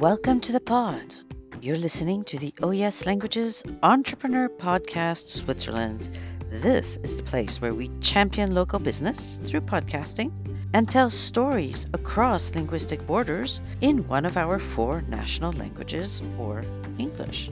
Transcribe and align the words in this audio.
Welcome 0.00 0.40
to 0.40 0.52
the 0.52 0.60
pod. 0.60 1.14
You're 1.60 1.76
listening 1.76 2.24
to 2.24 2.38
the 2.38 2.54
oh 2.62 2.70
Yes 2.70 3.04
Languages 3.04 3.62
Entrepreneur 3.82 4.48
Podcast 4.48 5.28
Switzerland. 5.28 6.08
This 6.48 6.96
is 7.02 7.18
the 7.18 7.22
place 7.22 7.60
where 7.60 7.74
we 7.74 7.90
champion 8.00 8.54
local 8.54 8.78
business 8.78 9.42
through 9.44 9.60
podcasting 9.60 10.32
and 10.72 10.88
tell 10.88 11.10
stories 11.10 11.86
across 11.92 12.54
linguistic 12.54 13.06
borders 13.06 13.60
in 13.82 14.08
one 14.08 14.24
of 14.24 14.38
our 14.38 14.58
four 14.58 15.02
national 15.02 15.52
languages 15.52 16.22
or 16.38 16.64
English. 16.96 17.50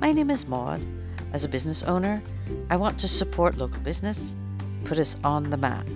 My 0.00 0.12
name 0.12 0.28
is 0.28 0.46
Maude. 0.46 0.84
As 1.32 1.44
a 1.44 1.48
business 1.48 1.82
owner, 1.84 2.22
I 2.68 2.76
want 2.76 2.98
to 2.98 3.08
support 3.08 3.56
local 3.56 3.80
business, 3.80 4.36
put 4.84 4.98
us 4.98 5.16
on 5.24 5.48
the 5.48 5.56
map, 5.56 5.88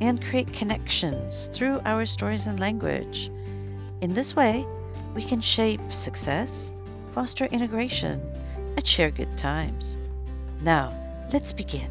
and 0.00 0.22
create 0.22 0.52
connections 0.52 1.50
through 1.52 1.80
our 1.84 2.06
stories 2.06 2.46
and 2.46 2.60
language. 2.60 3.32
In 4.00 4.14
this 4.14 4.36
way, 4.36 4.64
we 5.14 5.22
can 5.22 5.40
shape 5.40 5.80
success, 5.90 6.72
foster 7.12 7.44
integration, 7.46 8.20
and 8.76 8.86
share 8.86 9.10
good 9.10 9.38
times. 9.38 9.96
Now, 10.62 10.92
let's 11.32 11.52
begin. 11.52 11.90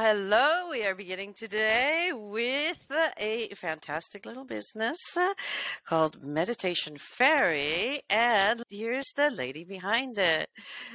Hello, 0.00 0.68
we 0.70 0.84
are 0.84 0.94
beginning 0.94 1.34
today 1.34 2.12
with 2.14 2.86
a 3.18 3.48
fantastic 3.56 4.24
little 4.24 4.44
business 4.44 4.96
uh, 5.16 5.34
called 5.84 6.24
Meditation 6.24 6.96
Fairy, 6.96 8.02
and 8.08 8.62
here's 8.70 9.12
the 9.16 9.28
lady 9.30 9.64
behind 9.64 10.16
it. 10.16 10.48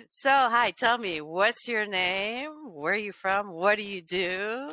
So, 0.10 0.30
hi, 0.30 0.72
tell 0.72 0.98
me, 0.98 1.20
what's 1.20 1.68
your 1.68 1.86
name? 1.86 2.52
Where 2.72 2.94
are 2.94 2.98
you 2.98 3.12
from? 3.12 3.52
What 3.52 3.76
do 3.78 3.84
you 3.84 4.02
do? 4.02 4.72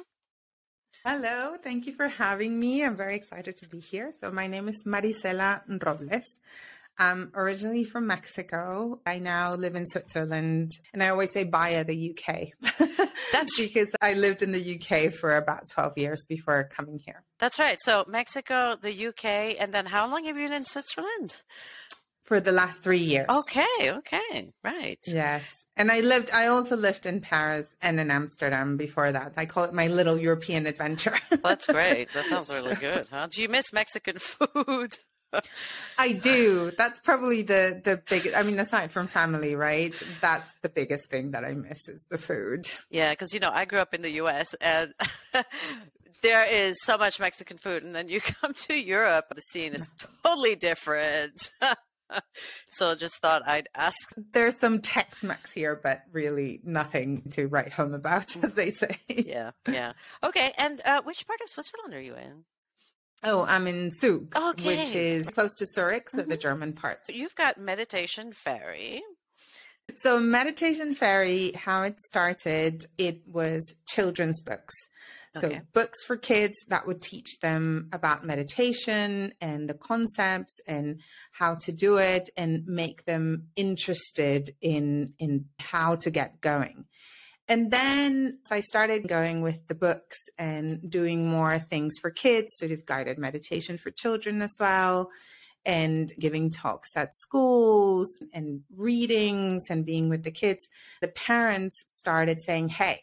Hello, 1.05 1.57
thank 1.63 1.87
you 1.87 1.95
for 1.95 2.09
having 2.09 2.61
me. 2.61 2.85
I'm 2.85 2.95
very 2.95 3.17
excited 3.17 3.57
to 3.57 3.69
be 3.69 3.81
here. 3.81 4.13
So, 4.21 4.31
my 4.31 4.47
name 4.47 4.69
is 4.69 4.83
Maricela 4.85 5.63
Robles. 5.83 6.27
I'm 6.99 7.33
originally 7.35 7.85
from 7.85 8.07
Mexico. 8.07 9.01
I 9.07 9.19
now 9.19 9.55
live 9.55 9.77
in 9.77 9.87
Switzerland, 9.87 10.73
and 10.93 11.03
I 11.03 11.09
always 11.09 11.33
say 11.33 11.45
via 11.45 11.85
the 11.85 12.11
UK. 12.11 12.49
That's 13.33 13.57
because 13.57 13.89
I 14.03 14.13
lived 14.13 14.43
in 14.43 14.53
the 14.53 14.79
UK 14.79 15.11
for 15.11 15.39
about 15.39 15.63
12 15.73 15.97
years 15.97 16.23
before 16.29 16.65
coming 16.65 16.99
here. 16.99 17.23
That's 17.39 17.59
right. 17.59 17.79
So, 17.81 18.05
Mexico, 18.07 18.77
the 18.77 19.07
UK, 19.07 19.57
and 19.59 19.73
then 19.73 19.87
how 19.87 20.07
long 20.07 20.27
have 20.27 20.37
you 20.37 20.49
been 20.49 20.53
in 20.53 20.67
Switzerland? 20.67 21.41
For 22.25 22.41
the 22.41 22.53
last 22.53 22.83
three 22.83 22.99
years. 22.99 23.27
Okay, 23.31 23.91
okay, 23.91 24.53
right. 24.63 24.99
Yes. 25.07 25.60
And 25.81 25.91
I 25.91 26.01
lived, 26.01 26.31
I 26.31 26.49
also 26.49 26.77
lived 26.77 27.07
in 27.07 27.23
Paris 27.23 27.75
and 27.81 27.99
in 27.99 28.11
Amsterdam 28.11 28.77
before 28.77 29.13
that. 29.13 29.33
I 29.39 29.47
call 29.47 29.65
it 29.65 29.73
my 29.73 29.87
little 29.87 30.19
European 30.19 30.67
adventure. 30.67 31.17
That's 31.43 31.67
great. 31.67 32.13
That 32.13 32.27
sounds 32.27 32.51
really 32.51 32.75
good, 32.75 33.09
huh? 33.09 33.29
Do 33.31 33.41
you 33.41 33.49
miss 33.49 33.73
Mexican 33.73 34.19
food? 34.19 34.99
I 35.97 36.13
do. 36.13 36.71
That's 36.77 37.01
probably 37.01 37.41
the 37.41 37.81
the 37.83 38.03
biggest. 38.11 38.37
I 38.37 38.43
mean, 38.43 38.59
aside 38.59 38.93
from 38.93 39.07
family, 39.07 39.55
right? 39.55 39.95
That's 40.21 40.53
the 40.61 40.69
biggest 40.69 41.09
thing 41.09 41.31
that 41.31 41.47
I 41.47 41.55
miss 41.55 41.89
is 41.89 42.05
the 42.11 42.19
food. 42.19 42.69
Yeah, 42.91 43.11
because 43.11 43.33
you 43.33 43.41
know 43.41 43.51
I 43.51 43.65
grew 43.65 43.79
up 43.79 43.95
in 43.95 44.03
the 44.03 44.11
U.S. 44.25 44.55
and 44.61 44.93
there 46.23 46.45
is 46.53 46.77
so 46.83 46.99
much 46.99 47.19
Mexican 47.21 47.57
food, 47.57 47.85
and 47.85 47.97
then 47.97 48.11
you 48.11 48.21
come 48.21 48.53
to 48.53 48.75
Europe, 48.75 49.27
the 49.35 49.41
scene 49.41 49.73
is 49.73 49.89
totally 50.23 50.57
different. 50.57 51.53
So 52.81 52.95
just 52.95 53.17
thought 53.17 53.43
I'd 53.47 53.69
ask. 53.75 53.95
There's 54.33 54.59
some 54.59 54.81
Tex-Mex 54.81 55.53
here, 55.53 55.79
but 55.81 56.01
really 56.13 56.61
nothing 56.65 57.31
to 57.33 57.47
write 57.47 57.75
home 57.75 57.93
about, 57.93 58.35
as 58.43 58.53
they 58.53 58.71
say. 58.71 58.99
yeah, 59.07 59.51
yeah. 59.69 59.93
Okay, 60.25 60.53
and 60.57 60.81
uh, 60.87 61.03
which 61.03 61.27
part 61.27 61.41
of 61.43 61.51
Switzerland 61.51 61.93
are 61.93 62.01
you 62.01 62.15
in? 62.15 62.45
Oh, 63.23 63.45
I'm 63.45 63.67
in 63.67 63.91
Zug, 63.91 64.35
okay. 64.35 64.79
which 64.79 64.95
is 64.95 65.29
close 65.29 65.53
to 65.57 65.67
Zurich, 65.67 66.09
so 66.09 66.21
mm-hmm. 66.21 66.31
the 66.31 66.39
German 66.39 66.73
part. 66.73 67.01
You've 67.11 67.35
got 67.35 67.61
Meditation 67.61 68.33
Fairy. 68.33 69.03
So, 69.99 70.19
Meditation 70.19 70.95
Fairy, 70.95 71.53
how 71.53 71.83
it 71.83 72.01
started, 72.01 72.87
it 72.97 73.21
was 73.27 73.75
children's 73.89 74.41
books. 74.41 74.75
So, 75.37 75.47
okay. 75.47 75.61
books 75.73 76.03
for 76.05 76.17
kids 76.17 76.57
that 76.69 76.89
would 76.89 77.01
teach 77.01 77.39
them 77.41 77.89
about 77.93 78.27
meditation 78.27 79.33
and 79.41 79.69
the 79.69 79.75
concepts 79.75 80.59
and 80.67 81.01
how 81.31 81.55
to 81.57 81.73
do 81.73 81.99
it 81.99 82.31
and 82.37 82.67
make 82.67 83.05
them 83.05 83.47
interested 83.55 84.51
in, 84.61 85.13
in 85.21 85.45
how 85.61 85.95
to 85.97 86.11
get 86.11 86.41
going. 86.41 86.87
And 87.51 87.73
then 87.73 88.39
so 88.45 88.55
I 88.55 88.61
started 88.61 89.09
going 89.09 89.43
with 89.43 89.67
the 89.67 89.75
books 89.75 90.19
and 90.39 90.89
doing 90.89 91.29
more 91.29 91.59
things 91.59 91.99
for 92.01 92.11
kids, 92.11 92.53
sort 92.57 92.71
of 92.71 92.87
guided 92.87 93.19
meditation 93.19 93.77
for 93.77 93.91
children 93.91 94.41
as 94.41 94.57
well, 94.61 95.11
and 95.65 96.13
giving 96.19 96.51
talks 96.53 96.97
at 96.97 97.13
schools 97.13 98.09
and 98.33 98.61
readings 98.77 99.65
and 99.69 99.85
being 99.85 100.09
with 100.09 100.23
the 100.23 100.31
kids. 100.31 100.69
The 101.01 101.09
parents 101.09 101.83
started 101.89 102.41
saying, 102.41 102.69
Hey, 102.69 103.01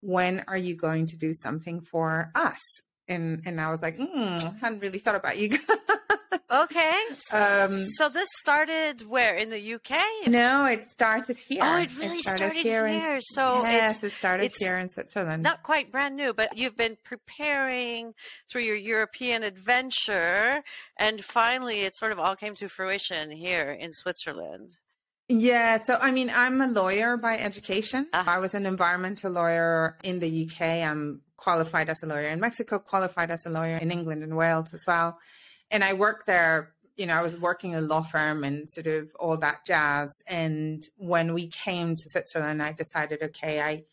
when 0.00 0.44
are 0.48 0.56
you 0.56 0.74
going 0.76 1.06
to 1.06 1.16
do 1.16 1.32
something 1.32 1.80
for 1.80 2.30
us? 2.34 2.60
And 3.08 3.42
and 3.46 3.60
I 3.60 3.70
was 3.70 3.82
like, 3.82 3.96
mm, 3.96 4.44
I 4.44 4.54
hadn't 4.60 4.80
really 4.80 4.98
thought 4.98 5.14
about 5.14 5.38
you 5.38 5.56
okay. 6.50 7.00
Um, 7.32 7.84
so 7.96 8.08
this 8.08 8.28
started 8.38 9.06
where 9.06 9.34
in 9.34 9.50
the 9.50 9.74
UK? 9.74 10.28
No, 10.28 10.64
it 10.66 10.84
started 10.84 11.36
here. 11.36 11.60
Oh, 11.62 11.78
it 11.78 11.96
really 11.96 12.16
it 12.16 12.20
started, 12.20 12.52
started, 12.52 12.62
here. 12.62 12.86
here. 12.86 13.16
In, 13.16 13.22
so 13.22 13.62
yes, 13.62 14.02
it 14.02 14.12
started 14.12 14.52
here 14.58 14.76
in 14.78 14.88
Switzerland. 14.88 15.42
Not 15.42 15.62
quite 15.62 15.90
brand 15.90 16.16
new, 16.16 16.32
but 16.32 16.56
you've 16.56 16.76
been 16.76 16.96
preparing 17.04 18.14
through 18.50 18.62
your 18.62 18.76
European 18.76 19.42
adventure, 19.42 20.62
and 20.98 21.22
finally, 21.22 21.80
it 21.80 21.96
sort 21.96 22.12
of 22.12 22.18
all 22.18 22.36
came 22.36 22.54
to 22.56 22.68
fruition 22.68 23.30
here 23.30 23.72
in 23.72 23.92
Switzerland. 23.92 24.78
Yeah, 25.28 25.78
so 25.78 25.98
I 26.00 26.12
mean, 26.12 26.30
I'm 26.32 26.60
a 26.60 26.68
lawyer 26.68 27.16
by 27.16 27.36
education. 27.36 28.06
Uh-huh. 28.12 28.30
I 28.30 28.38
was 28.38 28.54
an 28.54 28.64
environmental 28.64 29.32
lawyer 29.32 29.96
in 30.04 30.20
the 30.20 30.48
UK. 30.48 30.60
I'm 30.60 31.22
qualified 31.36 31.88
as 31.88 32.02
a 32.02 32.06
lawyer 32.06 32.28
in 32.28 32.40
Mexico, 32.40 32.78
qualified 32.78 33.30
as 33.30 33.44
a 33.44 33.50
lawyer 33.50 33.76
in 33.76 33.90
England 33.90 34.22
and 34.22 34.36
Wales 34.36 34.72
as 34.72 34.86
well. 34.86 35.18
And 35.70 35.82
I 35.82 35.94
worked 35.94 36.26
there, 36.26 36.74
you 36.96 37.06
know, 37.06 37.14
I 37.14 37.22
was 37.22 37.36
working 37.36 37.74
a 37.74 37.80
law 37.80 38.02
firm 38.02 38.44
and 38.44 38.70
sort 38.70 38.86
of 38.86 39.14
all 39.18 39.36
that 39.38 39.66
jazz. 39.66 40.22
And 40.28 40.84
when 40.96 41.34
we 41.34 41.48
came 41.48 41.96
to 41.96 42.08
Switzerland, 42.08 42.62
I 42.62 42.72
decided, 42.72 43.22
okay, 43.22 43.60
I, 43.60 43.84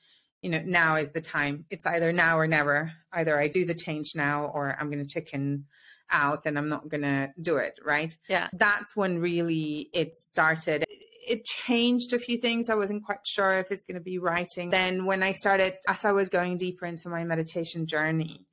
you 0.41 0.51
know, 0.51 0.61
now 0.63 0.95
is 0.95 1.11
the 1.11 1.21
time. 1.21 1.65
It's 1.71 1.85
either 1.85 2.13
now 2.13 2.37
or 2.37 2.47
never. 2.47 2.91
Either 3.11 3.39
I 3.39 3.47
do 3.47 3.65
the 3.65 3.73
change 3.73 4.13
now 4.15 4.45
or 4.45 4.75
I'm 4.79 4.91
going 4.91 5.03
to 5.03 5.09
chicken 5.09 5.65
out 6.11 6.45
and 6.45 6.59
I'm 6.59 6.69
not 6.69 6.89
going 6.89 7.01
to 7.01 7.33
do 7.41 7.57
it. 7.57 7.79
Right. 7.83 8.15
Yeah. 8.29 8.49
That's 8.53 8.95
when 8.95 9.19
really 9.19 9.89
it 9.93 10.15
started 10.15 10.85
it 11.27 11.45
changed 11.45 12.13
a 12.13 12.19
few 12.19 12.37
things. 12.37 12.69
I 12.69 12.75
wasn't 12.75 13.03
quite 13.03 13.25
sure 13.25 13.53
if 13.53 13.71
it's 13.71 13.83
going 13.83 13.95
to 13.95 14.03
be 14.03 14.17
writing. 14.17 14.69
Then 14.69 15.05
when 15.05 15.23
I 15.23 15.31
started, 15.31 15.73
as 15.87 16.05
I 16.05 16.11
was 16.11 16.29
going 16.29 16.57
deeper 16.57 16.85
into 16.85 17.09
my 17.09 17.23
meditation 17.23 17.85
journey, 17.87 18.45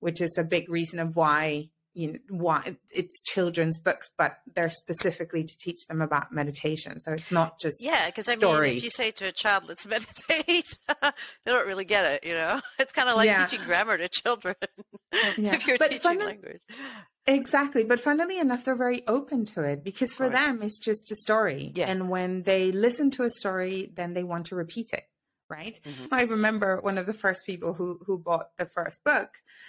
which 0.00 0.20
is 0.20 0.36
a 0.38 0.44
big 0.44 0.68
reason 0.68 0.98
of 0.98 1.16
why 1.16 1.70
you 1.96 2.12
know 2.12 2.18
why 2.28 2.76
it's 2.92 3.22
children's 3.22 3.78
books 3.78 4.10
but 4.18 4.38
they're 4.54 4.70
specifically 4.70 5.42
to 5.42 5.56
teach 5.58 5.86
them 5.86 6.02
about 6.02 6.30
meditation 6.30 7.00
so 7.00 7.12
it's 7.12 7.32
not 7.32 7.58
just 7.58 7.82
yeah 7.82 8.06
because 8.06 8.28
i 8.28 8.36
mean 8.36 8.64
if 8.64 8.84
you 8.84 8.90
say 8.90 9.10
to 9.10 9.24
a 9.24 9.32
child 9.32 9.64
let's 9.66 9.86
meditate 9.86 10.66
they 11.02 11.12
don't 11.46 11.66
really 11.66 11.84
get 11.84 12.04
it 12.04 12.24
you 12.24 12.34
know 12.34 12.60
it's 12.78 12.92
kind 12.92 13.08
of 13.08 13.16
like 13.16 13.26
yeah. 13.26 13.44
teaching 13.46 13.64
grammar 13.64 13.96
to 13.96 14.08
children 14.08 14.54
yeah. 15.38 15.54
if 15.54 15.66
you're 15.66 15.78
but 15.78 15.90
teaching 15.90 16.20
language 16.20 16.60
Exactly. 17.28 17.82
But 17.82 17.98
funnily 17.98 18.38
enough, 18.38 18.64
they're 18.64 18.76
very 18.76 19.02
open 19.08 19.44
to 19.46 19.62
it 19.62 19.82
because 19.82 20.14
for 20.14 20.28
them, 20.28 20.62
it's 20.62 20.78
just 20.78 21.10
a 21.10 21.16
story. 21.16 21.72
Yeah. 21.74 21.90
And 21.90 22.08
when 22.08 22.44
they 22.44 22.70
listen 22.70 23.10
to 23.12 23.24
a 23.24 23.30
story, 23.30 23.90
then 23.96 24.14
they 24.14 24.22
want 24.22 24.46
to 24.46 24.54
repeat 24.54 24.92
it. 24.92 25.02
Right. 25.48 25.78
Mm-hmm. 25.84 26.06
I 26.12 26.22
remember 26.22 26.80
one 26.80 26.98
of 26.98 27.06
the 27.06 27.12
first 27.12 27.46
people 27.46 27.74
who, 27.74 28.00
who 28.04 28.18
bought 28.18 28.56
the 28.56 28.66
first 28.66 29.04
book. 29.04 29.28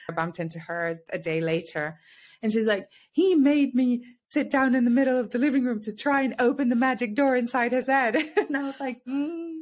I 0.09 0.13
bumped 0.13 0.39
into 0.39 0.59
her 0.59 1.01
a 1.12 1.19
day 1.19 1.39
later 1.41 2.00
and 2.41 2.51
she's 2.51 2.65
like, 2.65 2.89
he 3.12 3.35
made 3.35 3.74
me 3.74 4.03
sit 4.24 4.50
down 4.50 4.75
in 4.75 4.83
the 4.83 4.91
middle 4.91 5.19
of 5.19 5.31
the 5.31 5.39
living 5.39 5.63
room 5.63 5.81
to 5.81 5.94
try 5.94 6.21
and 6.21 6.35
open 6.39 6.69
the 6.69 6.75
magic 6.75 7.15
door 7.15 7.35
inside 7.35 7.71
his 7.71 7.88
head. 7.88 8.15
and 8.38 8.56
I 8.56 8.63
was 8.63 8.79
like, 8.79 9.03
mm, 9.06 9.53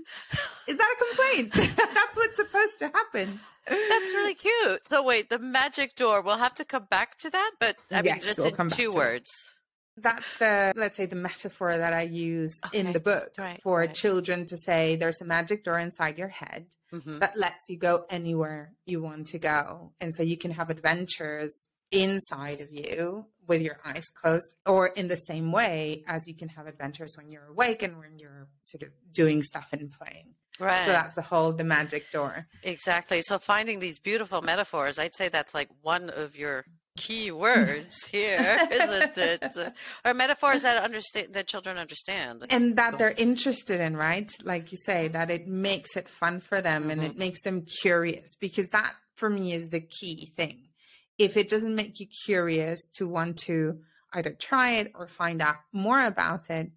is 0.67 0.77
that 0.77 0.95
a 0.95 1.05
complaint? 1.05 1.53
That's 1.75 2.17
what's 2.17 2.35
supposed 2.35 2.79
to 2.79 2.87
happen. 2.87 3.39
That's 3.67 4.11
really 4.13 4.35
cute. 4.35 4.87
So 4.87 5.01
wait, 5.03 5.29
the 5.29 5.39
magic 5.39 5.95
door. 5.95 6.21
We'll 6.21 6.37
have 6.37 6.53
to 6.55 6.65
come 6.65 6.85
back 6.89 7.17
to 7.19 7.29
that, 7.29 7.51
but 7.59 7.77
I 7.91 8.01
yes, 8.01 8.03
mean, 8.03 8.21
just 8.21 8.39
we'll 8.39 8.53
in 8.53 8.69
two 8.69 8.91
words. 8.91 9.55
That's 9.97 10.37
the 10.37 10.73
let's 10.75 10.97
say 10.97 11.05
the 11.05 11.15
metaphor 11.15 11.77
that 11.77 11.93
I 11.93 12.03
use 12.03 12.59
okay. 12.65 12.79
in 12.79 12.93
the 12.93 12.99
book 12.99 13.33
right, 13.37 13.61
for 13.61 13.79
right. 13.79 13.93
children 13.93 14.45
to 14.47 14.57
say 14.57 14.95
there's 14.95 15.21
a 15.21 15.25
magic 15.25 15.63
door 15.63 15.79
inside 15.79 16.17
your 16.17 16.27
head 16.27 16.67
mm-hmm. 16.93 17.19
that 17.19 17.37
lets 17.37 17.69
you 17.69 17.77
go 17.77 18.05
anywhere 18.09 18.73
you 18.85 19.01
want 19.01 19.27
to 19.27 19.39
go, 19.39 19.93
and 20.01 20.13
so 20.13 20.23
you 20.23 20.37
can 20.37 20.51
have 20.51 20.69
adventures 20.69 21.67
inside 21.91 22.61
of 22.61 22.73
you 22.73 23.25
with 23.47 23.61
your 23.61 23.77
eyes 23.85 24.05
closed, 24.09 24.53
or 24.65 24.87
in 24.87 25.07
the 25.07 25.15
same 25.15 25.51
way 25.51 26.03
as 26.07 26.27
you 26.27 26.33
can 26.33 26.49
have 26.49 26.67
adventures 26.67 27.15
when 27.15 27.29
you're 27.29 27.45
awake 27.45 27.83
and 27.83 27.97
when 27.99 28.17
you're 28.17 28.47
sort 28.63 28.83
of 28.83 28.89
doing 29.13 29.43
stuff 29.43 29.69
and 29.71 29.91
playing. 29.91 30.33
Right. 30.59 30.83
So 30.83 30.91
that's 30.91 31.15
the 31.15 31.21
whole 31.21 31.51
the 31.51 31.63
magic 31.63 32.11
door. 32.11 32.47
Exactly. 32.63 33.21
So 33.21 33.37
finding 33.37 33.79
these 33.79 33.99
beautiful 33.99 34.41
metaphors, 34.41 34.97
I'd 34.97 35.15
say 35.15 35.29
that's 35.29 35.53
like 35.53 35.69
one 35.81 36.09
of 36.09 36.35
your 36.35 36.65
key 36.97 37.31
words 37.31 38.05
here, 38.05 38.57
isn't 38.71 39.17
it? 39.17 39.73
Or 40.03 40.13
metaphors 40.13 40.61
that 40.63 40.83
understand 40.83 41.33
that 41.33 41.47
children 41.47 41.77
understand, 41.77 42.45
and 42.49 42.75
that 42.77 42.97
they're 42.97 43.15
interested 43.17 43.81
in, 43.81 43.97
right? 43.97 44.31
Like 44.43 44.71
you 44.71 44.77
say, 44.77 45.07
that 45.09 45.29
it 45.29 45.47
makes 45.47 45.97
it 45.97 46.07
fun 46.07 46.39
for 46.39 46.61
them 46.61 46.83
mm-hmm. 46.83 46.91
and 46.91 47.03
it 47.03 47.17
makes 47.17 47.41
them 47.41 47.65
curious, 47.81 48.35
because 48.35 48.69
that 48.69 48.93
for 49.15 49.29
me 49.29 49.53
is 49.53 49.69
the 49.69 49.81
key 49.81 50.31
thing. 50.35 50.69
If 51.17 51.37
it 51.37 51.49
doesn't 51.49 51.75
make 51.75 51.99
you 51.99 52.07
curious 52.25 52.85
to 52.95 53.07
want 53.07 53.37
to 53.39 53.79
either 54.13 54.31
try 54.31 54.71
it 54.75 54.91
or 54.95 55.07
find 55.07 55.41
out 55.41 55.57
more 55.71 56.05
about 56.05 56.49
it, 56.49 56.71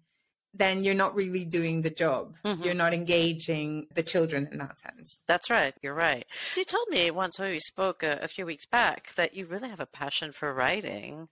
then 0.53 0.83
you're 0.83 0.95
not 0.95 1.15
really 1.15 1.45
doing 1.45 1.81
the 1.81 1.89
job. 1.89 2.35
Mm-hmm. 2.43 2.63
You're 2.63 2.73
not 2.73 2.93
engaging 2.93 3.87
the 3.93 4.03
children 4.03 4.49
in 4.51 4.59
that 4.59 4.79
sense. 4.79 5.19
That's 5.27 5.49
right. 5.49 5.73
You're 5.81 5.93
right. 5.93 6.25
You 6.57 6.63
told 6.63 6.87
me 6.89 7.11
once 7.11 7.39
when 7.39 7.51
we 7.51 7.59
spoke 7.59 8.03
a, 8.03 8.19
a 8.21 8.27
few 8.27 8.45
weeks 8.45 8.65
back 8.65 9.13
that 9.15 9.35
you 9.35 9.45
really 9.45 9.69
have 9.69 9.79
a 9.79 9.85
passion 9.85 10.31
for 10.31 10.53
writing. 10.53 11.29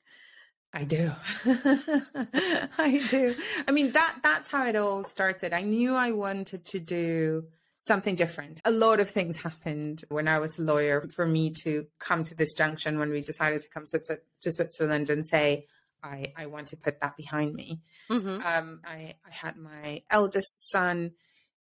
I 0.73 0.83
do. 0.83 1.11
I 1.45 3.01
do. 3.09 3.35
I 3.67 3.71
mean 3.71 3.91
that 3.91 4.19
that's 4.21 4.49
how 4.49 4.65
it 4.67 4.75
all 4.75 5.03
started. 5.03 5.53
I 5.53 5.61
knew 5.61 5.95
I 5.95 6.11
wanted 6.11 6.65
to 6.65 6.79
do 6.79 7.45
something 7.79 8.15
different. 8.15 8.61
A 8.65 8.71
lot 8.71 8.99
of 8.99 9.09
things 9.09 9.37
happened 9.37 10.03
when 10.09 10.27
I 10.27 10.39
was 10.39 10.59
a 10.59 10.61
lawyer 10.61 11.07
for 11.15 11.25
me 11.25 11.53
to 11.63 11.87
come 11.99 12.23
to 12.25 12.35
this 12.35 12.53
junction 12.53 12.99
when 12.99 13.09
we 13.09 13.21
decided 13.21 13.61
to 13.61 13.69
come 13.69 13.85
to 13.85 14.51
Switzerland 14.51 15.09
and 15.09 15.25
say, 15.25 15.65
I, 16.07 16.33
I 16.35 16.45
want 16.47 16.67
to 16.67 16.77
put 16.77 17.01
that 17.01 17.17
behind 17.17 17.53
me. 17.53 17.81
Mm-hmm. 18.09 18.45
Um, 18.45 18.81
I, 18.85 19.15
I 19.25 19.31
had 19.31 19.57
my 19.57 20.03
eldest 20.09 20.69
son, 20.71 21.11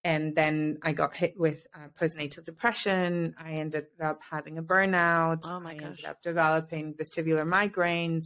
and 0.05 0.35
then 0.35 0.79
I 0.83 0.93
got 0.93 1.17
hit 1.17 1.35
with 1.39 1.67
uh, 1.75 1.89
postnatal 1.99 2.45
depression. 2.45 3.35
I 3.39 3.53
ended 3.53 3.87
up 4.03 4.21
having 4.31 4.59
a 4.59 4.63
burnout. 4.63 5.45
Oh 5.45 5.61
my 5.61 5.73
I 5.73 5.75
gosh. 5.75 5.87
ended 5.87 6.05
up 6.07 6.23
developing 6.23 6.95
vestibular 6.95 7.47
migraines. 7.47 8.25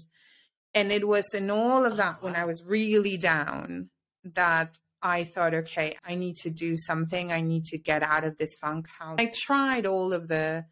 And 0.75 0.93
it 0.93 1.07
was 1.07 1.33
in 1.33 1.51
all 1.51 1.85
of 1.85 1.97
that 1.97 2.17
oh, 2.21 2.27
wow. 2.27 2.33
when 2.33 2.37
I 2.37 2.45
was 2.45 2.63
really 2.65 3.17
down 3.17 3.91
that 4.25 4.79
I 5.03 5.25
thought, 5.25 5.55
okay, 5.55 5.97
I 6.05 6.15
need 6.15 6.37
to 6.39 6.51
do 6.51 6.77
something. 6.77 7.31
I 7.31 7.41
need 7.41 7.67
to 7.67 7.79
get 7.79 8.03
out 8.03 8.25
of 8.25 8.39
this 8.39 8.55
funk. 8.55 8.89
How 8.99 9.17
I 9.19 9.31
tried 9.33 9.87
all 9.87 10.13
of 10.13 10.29
the 10.29 10.65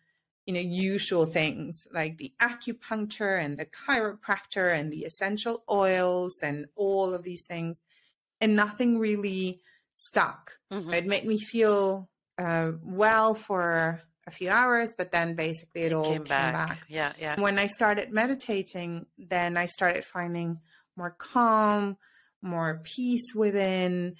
you 0.46 0.52
know 0.52 0.60
usual 0.60 1.26
things 1.26 1.86
like 1.92 2.18
the 2.18 2.32
acupuncture 2.40 3.42
and 3.42 3.58
the 3.58 3.66
chiropractor 3.66 4.78
and 4.78 4.92
the 4.92 5.04
essential 5.04 5.62
oils 5.70 6.38
and 6.42 6.66
all 6.76 7.14
of 7.14 7.22
these 7.22 7.46
things 7.46 7.82
and 8.40 8.54
nothing 8.54 8.98
really 8.98 9.60
stuck 9.94 10.58
mm-hmm. 10.72 10.92
it 10.92 11.06
made 11.06 11.24
me 11.24 11.38
feel 11.38 12.08
uh, 12.38 12.72
well 12.82 13.34
for 13.34 14.00
a 14.26 14.30
few 14.30 14.50
hours 14.50 14.92
but 14.96 15.12
then 15.12 15.34
basically 15.34 15.82
it, 15.82 15.92
it 15.92 15.94
all 15.94 16.04
came, 16.04 16.14
came 16.14 16.24
back. 16.24 16.68
back. 16.68 16.78
yeah 16.88 17.12
yeah 17.18 17.40
when 17.40 17.58
i 17.58 17.66
started 17.66 18.12
meditating 18.12 19.06
then 19.18 19.56
i 19.56 19.66
started 19.66 20.04
finding 20.04 20.58
more 20.96 21.14
calm 21.18 21.96
more 22.42 22.80
peace 22.84 23.34
within 23.34 24.14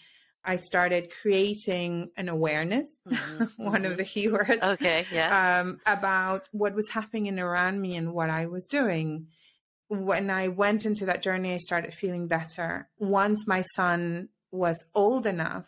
I 0.44 0.56
started 0.56 1.12
creating 1.22 2.10
an 2.16 2.28
awareness, 2.28 2.86
mm-hmm. 3.08 3.62
one 3.62 3.82
mm-hmm. 3.82 3.90
of 3.90 3.96
the 3.96 4.04
key 4.04 4.28
words. 4.28 4.62
Okay, 4.62 5.06
yes. 5.10 5.32
Um, 5.32 5.80
about 5.86 6.48
what 6.52 6.74
was 6.74 6.88
happening 6.90 7.38
around 7.38 7.80
me 7.80 7.96
and 7.96 8.12
what 8.12 8.30
I 8.30 8.46
was 8.46 8.66
doing. 8.66 9.28
When 9.88 10.30
I 10.30 10.48
went 10.48 10.86
into 10.86 11.06
that 11.06 11.22
journey, 11.22 11.54
I 11.54 11.58
started 11.58 11.94
feeling 11.94 12.26
better. 12.26 12.88
Once 12.98 13.46
my 13.46 13.62
son 13.74 14.28
was 14.50 14.84
old 14.94 15.26
enough, 15.26 15.66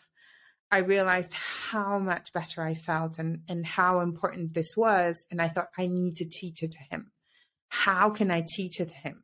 I 0.69 0.79
realized 0.79 1.33
how 1.33 1.97
much 1.97 2.33
better 2.33 2.61
I 2.61 2.73
felt 2.73 3.19
and, 3.19 3.41
and 3.47 3.65
how 3.65 4.01
important 4.01 4.53
this 4.53 4.75
was. 4.75 5.23
And 5.31 5.41
I 5.41 5.47
thought, 5.47 5.69
I 5.77 5.87
need 5.87 6.17
to 6.17 6.25
teach 6.25 6.61
it 6.61 6.71
to 6.71 6.79
him. 6.91 7.11
How 7.69 8.09
can 8.09 8.31
I 8.31 8.43
teach 8.55 8.79
it 8.79 8.89
to 8.89 8.93
him? 8.93 9.23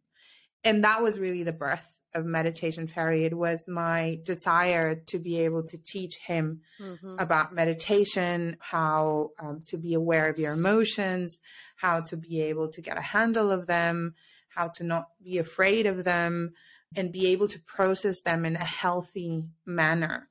And 0.64 0.84
that 0.84 1.02
was 1.02 1.20
really 1.20 1.44
the 1.44 1.52
birth 1.52 1.94
of 2.14 2.26
meditation 2.26 2.88
fairy 2.88 3.24
it 3.26 3.34
was 3.34 3.68
my 3.68 4.20
desire 4.24 4.96
to 4.96 5.20
be 5.20 5.40
able 5.40 5.64
to 5.64 5.78
teach 5.78 6.16
him 6.18 6.62
mm-hmm. 6.80 7.16
about 7.20 7.54
meditation 7.54 8.58
how 8.60 9.32
um, 9.40 9.60
to 9.66 9.78
be 9.78 9.94
aware 9.94 10.30
of 10.30 10.40
your 10.40 10.54
emotions 10.54 11.40
how 11.76 12.02
to 12.02 12.18
be 12.18 12.42
able 12.42 12.68
to 12.70 12.82
get 12.82 12.98
a 12.98 13.02
handle 13.02 13.52
of 13.52 13.68
them 13.68 14.14
how 14.50 14.68
to 14.68 14.84
not 14.84 15.08
be 15.24 15.38
afraid 15.38 15.86
of 15.86 16.04
them 16.04 16.52
and 16.96 17.12
be 17.12 17.28
able 17.28 17.48
to 17.48 17.60
process 17.62 18.22
them 18.22 18.46
in 18.46 18.56
a 18.56 18.66
healthy 18.66 19.44
manner 19.66 20.30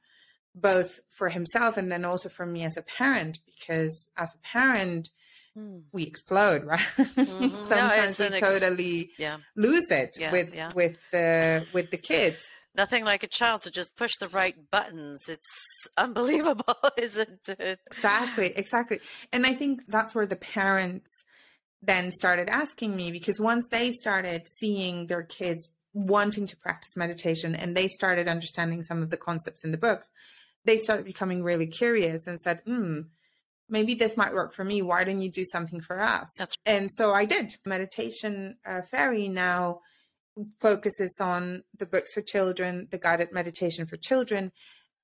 both 0.54 1.00
for 1.08 1.28
himself 1.30 1.76
and 1.76 1.90
then 1.90 2.04
also 2.04 2.28
for 2.28 2.46
me 2.46 2.62
as 2.62 2.76
a 2.76 2.82
parent 2.82 3.38
because 3.46 4.08
as 4.16 4.34
a 4.34 4.38
parent 4.38 5.10
mm. 5.58 5.82
we 5.92 6.04
explode, 6.04 6.64
right? 6.66 6.80
Mm-hmm. 6.96 7.48
Sometimes 7.48 8.18
no, 8.18 8.28
we 8.28 8.36
ex- 8.36 8.52
totally 8.52 9.10
yeah. 9.18 9.38
lose 9.56 9.90
it 9.90 10.16
yeah, 10.18 10.32
with 10.32 10.54
yeah. 10.54 10.72
with 10.74 10.96
the 11.10 11.66
with 11.72 11.90
the 11.90 11.96
kids. 11.96 12.38
Nothing 12.74 13.04
like 13.04 13.22
a 13.22 13.28
child 13.28 13.62
to 13.62 13.70
just 13.70 13.96
push 13.96 14.12
the 14.18 14.28
right 14.28 14.56
buttons. 14.70 15.28
It's 15.28 15.86
unbelievable, 15.98 16.76
isn't 16.96 17.48
it? 17.48 17.80
Exactly, 17.90 18.52
exactly. 18.56 19.00
And 19.30 19.46
I 19.46 19.52
think 19.52 19.86
that's 19.86 20.14
where 20.14 20.24
the 20.24 20.36
parents 20.36 21.24
then 21.82 22.10
started 22.12 22.48
asking 22.48 22.96
me 22.96 23.10
because 23.10 23.40
once 23.40 23.68
they 23.68 23.90
started 23.90 24.48
seeing 24.48 25.08
their 25.08 25.22
kids 25.22 25.68
wanting 25.92 26.46
to 26.46 26.56
practice 26.56 26.96
meditation 26.96 27.54
and 27.54 27.76
they 27.76 27.88
started 27.88 28.28
understanding 28.28 28.82
some 28.82 29.02
of 29.02 29.10
the 29.10 29.16
concepts 29.16 29.64
in 29.64 29.72
the 29.72 29.76
books, 29.78 30.08
they 30.64 30.78
started 30.78 31.04
becoming 31.04 31.42
really 31.42 31.66
curious 31.66 32.26
and 32.26 32.40
said, 32.40 32.60
hmm, 32.64 33.00
maybe 33.72 33.94
this 33.94 34.16
might 34.16 34.34
work 34.34 34.52
for 34.52 34.62
me. 34.64 34.82
Why 34.82 35.02
don't 35.02 35.20
you 35.20 35.30
do 35.30 35.44
something 35.44 35.80
for 35.80 35.98
us? 35.98 36.28
That's- 36.38 36.56
and 36.64 36.88
so 36.90 37.12
I 37.12 37.24
did. 37.24 37.56
Meditation 37.64 38.58
uh, 38.64 38.82
Fairy 38.82 39.28
now 39.28 39.80
focuses 40.60 41.18
on 41.20 41.64
the 41.76 41.86
books 41.86 42.14
for 42.14 42.20
children, 42.20 42.86
the 42.90 42.98
guided 42.98 43.32
meditation 43.32 43.86
for 43.86 43.96
children, 43.96 44.52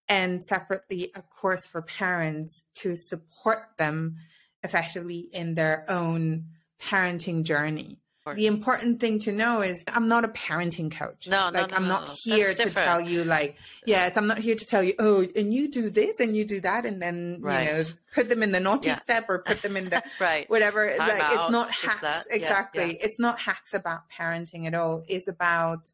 and 0.08 0.44
separately 0.44 1.10
a 1.16 1.22
course 1.22 1.66
for 1.66 1.82
parents 1.82 2.64
to 2.76 2.94
support 2.96 3.70
them 3.78 4.16
effectively 4.62 5.28
in 5.32 5.54
their 5.54 5.84
own 5.88 6.44
parenting 6.80 7.42
journey. 7.42 7.98
The 8.36 8.46
important 8.46 9.00
thing 9.00 9.18
to 9.20 9.32
know 9.32 9.62
is 9.62 9.84
I'm 9.88 10.08
not 10.08 10.24
a 10.24 10.28
parenting 10.28 10.90
coach. 10.90 11.28
No, 11.28 11.44
like 11.46 11.54
no, 11.54 11.66
no, 11.66 11.76
I'm 11.76 11.88
not 11.88 12.08
no, 12.08 12.14
here 12.34 12.54
to 12.54 12.70
tell 12.70 13.00
you 13.00 13.24
like, 13.24 13.56
yes, 13.86 14.16
I'm 14.16 14.26
not 14.26 14.38
here 14.38 14.54
to 14.54 14.64
tell 14.66 14.82
you, 14.82 14.94
oh, 14.98 15.26
and 15.36 15.52
you 15.52 15.70
do 15.70 15.90
this 15.90 16.20
and 16.20 16.36
you 16.36 16.44
do 16.44 16.60
that 16.60 16.86
and 16.86 17.00
then 17.00 17.38
right. 17.40 17.66
you 17.66 17.72
know 17.72 17.84
put 18.14 18.28
them 18.28 18.42
in 18.42 18.52
the 18.52 18.60
naughty 18.60 18.88
yeah. 18.88 18.96
step 18.96 19.26
or 19.28 19.38
put 19.46 19.62
them 19.62 19.76
in 19.76 19.88
the 19.88 20.02
right 20.20 20.48
whatever. 20.50 20.88
Time 20.96 21.08
like 21.08 21.20
out. 21.20 21.32
it's 21.32 21.50
not 21.50 21.70
hacks. 21.70 22.26
Exactly. 22.30 22.82
Yeah, 22.82 22.88
yeah. 22.88 22.98
It's 23.00 23.18
not 23.18 23.38
hacks 23.38 23.74
about 23.74 24.02
parenting 24.10 24.66
at 24.66 24.74
all. 24.74 25.04
It's 25.08 25.28
about 25.28 25.92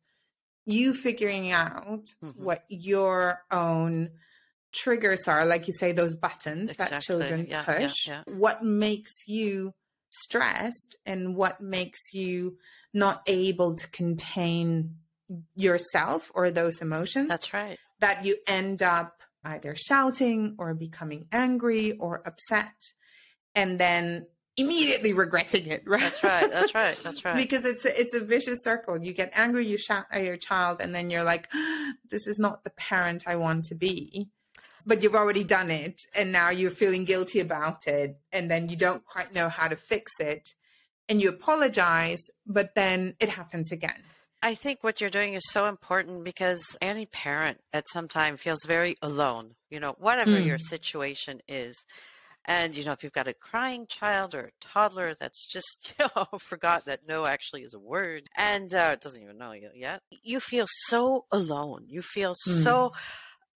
you 0.66 0.94
figuring 0.94 1.50
out 1.50 2.14
mm-hmm. 2.22 2.42
what 2.42 2.64
your 2.68 3.42
own 3.50 4.10
triggers 4.74 5.28
are, 5.28 5.44
like 5.44 5.66
you 5.66 5.72
say, 5.72 5.92
those 5.92 6.14
buttons 6.14 6.70
exactly. 6.70 6.96
that 6.96 7.02
children 7.02 7.46
push. 7.64 8.10
What 8.26 8.64
makes 8.64 9.26
you 9.26 9.74
stressed 10.14 10.96
and 11.04 11.34
what 11.34 11.60
makes 11.60 12.12
you 12.12 12.56
not 12.92 13.22
able 13.26 13.74
to 13.74 13.88
contain 13.88 14.96
yourself 15.54 16.30
or 16.34 16.50
those 16.50 16.80
emotions. 16.80 17.28
That's 17.28 17.52
right. 17.52 17.78
That 18.00 18.24
you 18.24 18.36
end 18.46 18.82
up 18.82 19.20
either 19.44 19.74
shouting 19.74 20.54
or 20.58 20.74
becoming 20.74 21.26
angry 21.32 21.92
or 21.92 22.22
upset 22.26 22.92
and 23.54 23.78
then 23.78 24.26
immediately 24.56 25.12
regretting 25.24 25.66
it 25.66 25.82
right? 25.86 26.00
That's 26.00 26.22
right. 26.22 26.50
That's 26.50 26.74
right. 26.74 26.96
That's 27.02 27.24
right. 27.24 27.36
Because 27.36 27.64
it's 27.64 27.84
a, 27.84 28.00
it's 28.00 28.14
a 28.14 28.20
vicious 28.20 28.62
circle. 28.62 29.02
You 29.02 29.12
get 29.12 29.32
angry 29.34 29.66
you 29.66 29.78
shout 29.78 30.06
at 30.12 30.24
your 30.24 30.36
child 30.36 30.80
and 30.80 30.94
then 30.94 31.10
you're 31.10 31.24
like 31.24 31.50
this 32.10 32.26
is 32.26 32.38
not 32.38 32.64
the 32.64 32.70
parent 32.70 33.24
i 33.26 33.36
want 33.36 33.64
to 33.66 33.74
be 33.74 34.28
but 34.86 35.02
you've 35.02 35.14
already 35.14 35.44
done 35.44 35.70
it 35.70 36.00
and 36.14 36.32
now 36.32 36.50
you're 36.50 36.70
feeling 36.70 37.04
guilty 37.04 37.40
about 37.40 37.86
it 37.86 38.18
and 38.32 38.50
then 38.50 38.68
you 38.68 38.76
don't 38.76 39.04
quite 39.04 39.34
know 39.34 39.48
how 39.48 39.68
to 39.68 39.76
fix 39.76 40.12
it 40.20 40.50
and 41.08 41.20
you 41.20 41.28
apologize 41.28 42.22
but 42.46 42.74
then 42.74 43.14
it 43.20 43.28
happens 43.28 43.72
again 43.72 44.02
i 44.42 44.54
think 44.54 44.82
what 44.82 45.00
you're 45.00 45.10
doing 45.10 45.34
is 45.34 45.48
so 45.50 45.66
important 45.66 46.24
because 46.24 46.76
any 46.80 47.06
parent 47.06 47.60
at 47.72 47.88
some 47.88 48.08
time 48.08 48.36
feels 48.36 48.64
very 48.66 48.96
alone 49.02 49.54
you 49.70 49.80
know 49.80 49.94
whatever 49.98 50.32
mm. 50.32 50.46
your 50.46 50.58
situation 50.58 51.40
is 51.48 51.84
and 52.46 52.76
you 52.76 52.84
know 52.84 52.92
if 52.92 53.02
you've 53.02 53.12
got 53.12 53.28
a 53.28 53.34
crying 53.34 53.86
child 53.86 54.34
or 54.34 54.40
a 54.40 54.50
toddler 54.60 55.14
that's 55.18 55.46
just 55.46 55.94
you 55.98 56.06
know 56.14 56.26
forgot 56.38 56.84
that 56.84 57.00
no 57.06 57.26
actually 57.26 57.62
is 57.62 57.74
a 57.74 57.78
word 57.78 58.28
and 58.36 58.74
uh, 58.74 58.96
doesn't 58.96 59.22
even 59.22 59.38
know 59.38 59.52
you 59.52 59.70
yet 59.74 60.02
you 60.22 60.40
feel 60.40 60.66
so 60.68 61.24
alone 61.32 61.84
you 61.88 62.02
feel 62.02 62.34
mm. 62.46 62.62
so 62.62 62.92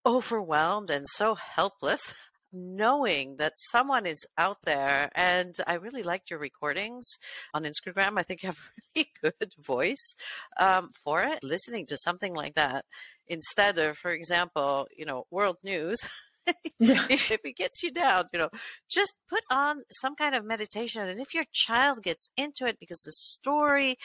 overwhelmed 0.08 0.88
and 0.88 1.06
so 1.06 1.34
helpless 1.34 2.14
knowing 2.52 3.36
that 3.36 3.52
someone 3.56 4.06
is 4.06 4.24
out 4.38 4.56
there 4.64 5.10
and 5.14 5.56
i 5.66 5.74
really 5.74 6.02
liked 6.02 6.30
your 6.30 6.38
recordings 6.38 7.18
on 7.52 7.64
instagram 7.64 8.14
i 8.16 8.22
think 8.22 8.42
you 8.42 8.46
have 8.46 8.58
a 8.78 8.80
really 8.96 9.08
good 9.20 9.52
voice 9.62 10.14
um, 10.58 10.90
for 11.04 11.22
it 11.22 11.44
listening 11.44 11.84
to 11.84 11.94
something 11.98 12.32
like 12.32 12.54
that 12.54 12.86
instead 13.26 13.78
of 13.78 13.98
for 13.98 14.10
example 14.10 14.86
you 14.96 15.04
know 15.04 15.26
world 15.30 15.58
news 15.62 15.98
yeah. 16.78 17.04
if, 17.10 17.30
if 17.30 17.44
it 17.44 17.56
gets 17.56 17.82
you 17.82 17.90
down, 17.90 18.24
you 18.32 18.38
know, 18.38 18.48
just 18.88 19.12
put 19.28 19.42
on 19.50 19.82
some 19.90 20.16
kind 20.16 20.34
of 20.34 20.46
meditation. 20.46 21.06
And 21.06 21.20
if 21.20 21.34
your 21.34 21.44
child 21.52 22.02
gets 22.02 22.30
into 22.38 22.64
it 22.64 22.78
because 22.80 23.02
the 23.02 23.12
story 23.12 23.96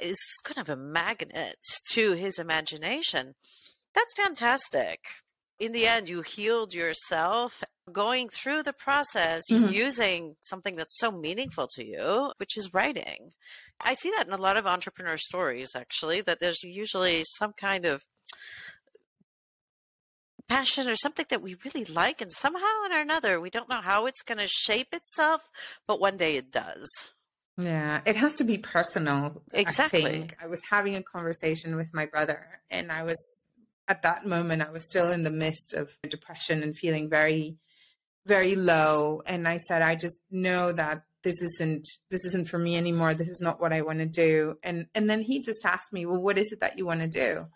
is 0.00 0.18
kind 0.44 0.56
of 0.56 0.70
a 0.70 0.80
magnet 0.80 1.56
to 1.90 2.12
his 2.12 2.38
imagination, 2.38 3.34
that's 3.94 4.14
fantastic. 4.14 5.00
In 5.58 5.72
the 5.72 5.86
end, 5.86 6.08
you 6.08 6.22
healed 6.22 6.74
yourself 6.74 7.62
going 7.92 8.28
through 8.28 8.62
the 8.62 8.72
process 8.72 9.42
mm-hmm. 9.50 9.72
using 9.72 10.36
something 10.40 10.76
that's 10.76 10.98
so 10.98 11.10
meaningful 11.10 11.68
to 11.74 11.84
you, 11.84 12.32
which 12.38 12.56
is 12.56 12.74
writing. 12.74 13.32
I 13.80 13.94
see 13.94 14.10
that 14.16 14.26
in 14.26 14.32
a 14.32 14.38
lot 14.38 14.56
of 14.56 14.66
entrepreneur 14.66 15.16
stories, 15.16 15.70
actually, 15.76 16.20
that 16.22 16.40
there's 16.40 16.62
usually 16.62 17.24
some 17.36 17.52
kind 17.52 17.84
of 17.84 18.02
passion 20.48 20.88
or 20.88 20.96
something 20.96 21.26
that 21.30 21.42
we 21.42 21.56
really 21.64 21.84
like, 21.84 22.20
and 22.20 22.32
somehow 22.32 22.66
or 22.90 22.98
another, 22.98 23.40
we 23.40 23.50
don't 23.50 23.68
know 23.68 23.80
how 23.80 24.06
it's 24.06 24.22
going 24.22 24.38
to 24.38 24.48
shape 24.48 24.88
itself, 24.92 25.42
but 25.86 26.00
one 26.00 26.16
day 26.16 26.36
it 26.36 26.50
does. 26.50 26.88
Yeah, 27.58 28.00
it 28.06 28.16
has 28.16 28.34
to 28.34 28.44
be 28.44 28.58
personal. 28.58 29.42
Exactly. 29.52 30.28
I, 30.40 30.44
I 30.44 30.46
was 30.48 30.60
having 30.70 30.96
a 30.96 31.02
conversation 31.02 31.76
with 31.76 31.92
my 31.94 32.06
brother, 32.06 32.60
and 32.70 32.90
I 32.90 33.02
was 33.02 33.44
at 33.88 34.02
that 34.02 34.26
moment, 34.26 34.62
I 34.62 34.70
was 34.70 34.86
still 34.86 35.10
in 35.10 35.22
the 35.22 35.30
midst 35.30 35.74
of 35.74 35.96
depression 36.08 36.62
and 36.62 36.76
feeling 36.76 37.08
very, 37.08 37.56
very 38.26 38.54
low. 38.54 39.22
And 39.26 39.46
I 39.48 39.56
said, 39.56 39.82
I 39.82 39.94
just 39.94 40.18
know 40.30 40.72
that 40.72 41.04
this 41.22 41.40
isn't 41.40 41.88
this 42.10 42.24
isn't 42.24 42.48
for 42.48 42.58
me 42.58 42.76
anymore. 42.76 43.14
This 43.14 43.28
is 43.28 43.40
not 43.40 43.60
what 43.60 43.72
I 43.72 43.82
want 43.82 44.00
to 44.00 44.06
do. 44.06 44.56
And 44.62 44.86
and 44.94 45.08
then 45.08 45.22
he 45.22 45.40
just 45.40 45.64
asked 45.64 45.92
me, 45.92 46.06
well, 46.06 46.20
what 46.20 46.38
is 46.38 46.52
it 46.52 46.60
that 46.60 46.78
you 46.78 46.86
want 46.86 47.00
to 47.00 47.08
do? 47.08 47.46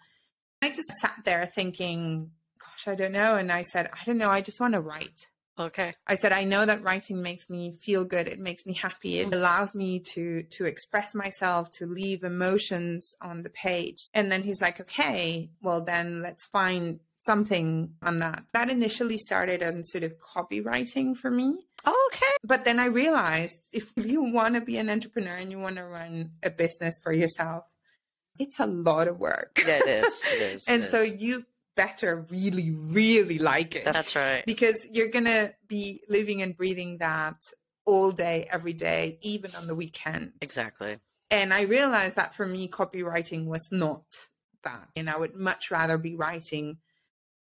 I 0.63 0.69
just 0.69 0.93
sat 1.01 1.17
there 1.25 1.47
thinking, 1.47 2.31
gosh, 2.59 2.89
I 2.89 2.95
don't 2.95 3.13
know. 3.13 3.37
And 3.37 3.53
I 3.53 3.63
said, 3.63 3.91
I 3.93 4.05
don't 4.05 4.19
know. 4.19 4.31
I 4.31 4.41
just 4.41 4.61
want 4.61 4.75
to 4.75 4.81
write. 4.81 5.27
Okay. 5.59 5.95
I 6.07 6.17
said, 6.17 6.33
I 6.33 6.45
know 6.45 6.67
that 6.67 6.83
writing 6.83 7.23
makes 7.23 7.49
me 7.49 7.77
feel 7.81 8.05
good. 8.05 8.29
It 8.29 8.39
makes 8.39 8.67
me 8.67 8.75
happy. 8.75 9.21
It 9.21 9.31
mm. 9.31 9.35
allows 9.35 9.75
me 9.75 10.01
to 10.01 10.43
to 10.43 10.65
express 10.65 11.15
myself, 11.15 11.71
to 11.73 11.87
leave 11.87 12.25
emotions 12.25 13.15
on 13.21 13.43
the 13.43 13.51
page. 13.51 14.07
And 14.13 14.31
then 14.31 14.43
he's 14.43 14.61
like, 14.61 14.81
okay, 14.81 15.51
well 15.63 15.81
then 15.81 16.23
let's 16.23 16.45
find 16.45 17.01
something 17.19 17.95
on 18.03 18.19
that. 18.19 18.45
That 18.53 18.71
initially 18.71 19.17
started 19.17 19.63
on 19.63 19.83
sort 19.83 20.05
of 20.05 20.15
copywriting 20.19 21.17
for 21.17 21.31
me. 21.31 21.67
Oh, 21.85 22.11
okay. 22.13 22.33
But 22.45 22.65
then 22.65 22.79
I 22.79 22.87
realized 22.87 23.59
if 23.73 23.93
you 23.97 24.23
want 24.23 24.55
to 24.55 24.61
be 24.61 24.77
an 24.77 24.91
entrepreneur 24.91 25.35
and 25.37 25.51
you 25.51 25.59
want 25.59 25.77
to 25.77 25.85
run 25.85 26.33
a 26.43 26.51
business 26.51 26.99
for 27.03 27.13
yourself, 27.13 27.65
it's 28.39 28.61
a 28.61 28.67
lot 28.67 29.09
of 29.09 29.19
work. 29.19 29.63
Yeah, 29.67 29.79
it 29.79 30.05
is. 30.05 30.23
It 30.25 30.41
is. 30.55 30.69
and 30.69 30.83
it 30.83 30.91
so 30.91 31.03
is. 31.03 31.23
you 31.23 31.47
better 31.77 32.25
really, 32.31 32.71
really 32.71 33.39
like 33.39 33.77
it. 33.77 33.85
That's 33.85 34.17
right. 34.17 34.45
Because 34.47 34.87
you're 34.91 35.09
going 35.09 35.27
to 35.27 35.55
be 35.69 36.01
living 36.09 36.43
and 36.43 36.57
breathing 36.57 36.99
that 36.99 37.37
all 37.85 38.11
day, 38.11 38.49
every 38.51 38.73
day, 38.73 39.19
even 39.23 39.55
on 39.55 39.67
the 39.67 39.75
weekend. 39.75 40.33
Exactly. 40.41 40.99
And 41.31 41.53
I 41.53 41.63
realized 41.63 42.17
that 42.17 42.35
for 42.35 42.47
me, 42.47 42.69
copywriting 42.69 43.47
was 43.47 43.69
not 43.71 44.05
that. 44.65 44.89
And 44.97 45.09
I 45.09 45.17
would 45.17 45.35
much 45.35 45.71
rather 45.71 45.99
be 45.99 46.17
writing 46.17 46.79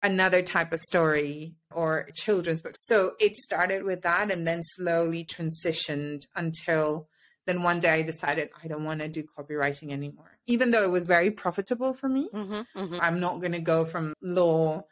another 0.03 0.41
type 0.41 0.71
of 0.71 0.79
story 0.79 1.55
or 1.71 2.07
children's 2.15 2.61
book. 2.61 2.75
So 2.81 3.13
it 3.19 3.35
started 3.37 3.83
with 3.83 4.01
that 4.03 4.31
and 4.31 4.45
then 4.45 4.61
slowly 4.63 5.25
transitioned 5.25 6.23
until 6.35 7.07
then 7.45 7.63
one 7.63 7.79
day 7.79 7.93
I 7.93 8.01
decided 8.01 8.49
I 8.63 8.67
don't 8.67 8.83
want 8.83 9.01
to 9.01 9.07
do 9.07 9.23
copywriting 9.23 9.91
anymore. 9.91 10.34
Even 10.47 10.71
though 10.71 10.83
it 10.83 10.91
was 10.91 11.03
very 11.03 11.31
profitable 11.31 11.93
for 11.93 12.07
me, 12.07 12.29
mm-hmm, 12.33 12.79
mm-hmm. 12.79 12.97
I'm 13.01 13.19
not 13.19 13.39
going 13.39 13.53
to 13.53 13.59
go 13.59 13.85
from 13.85 14.13
law 14.21 14.85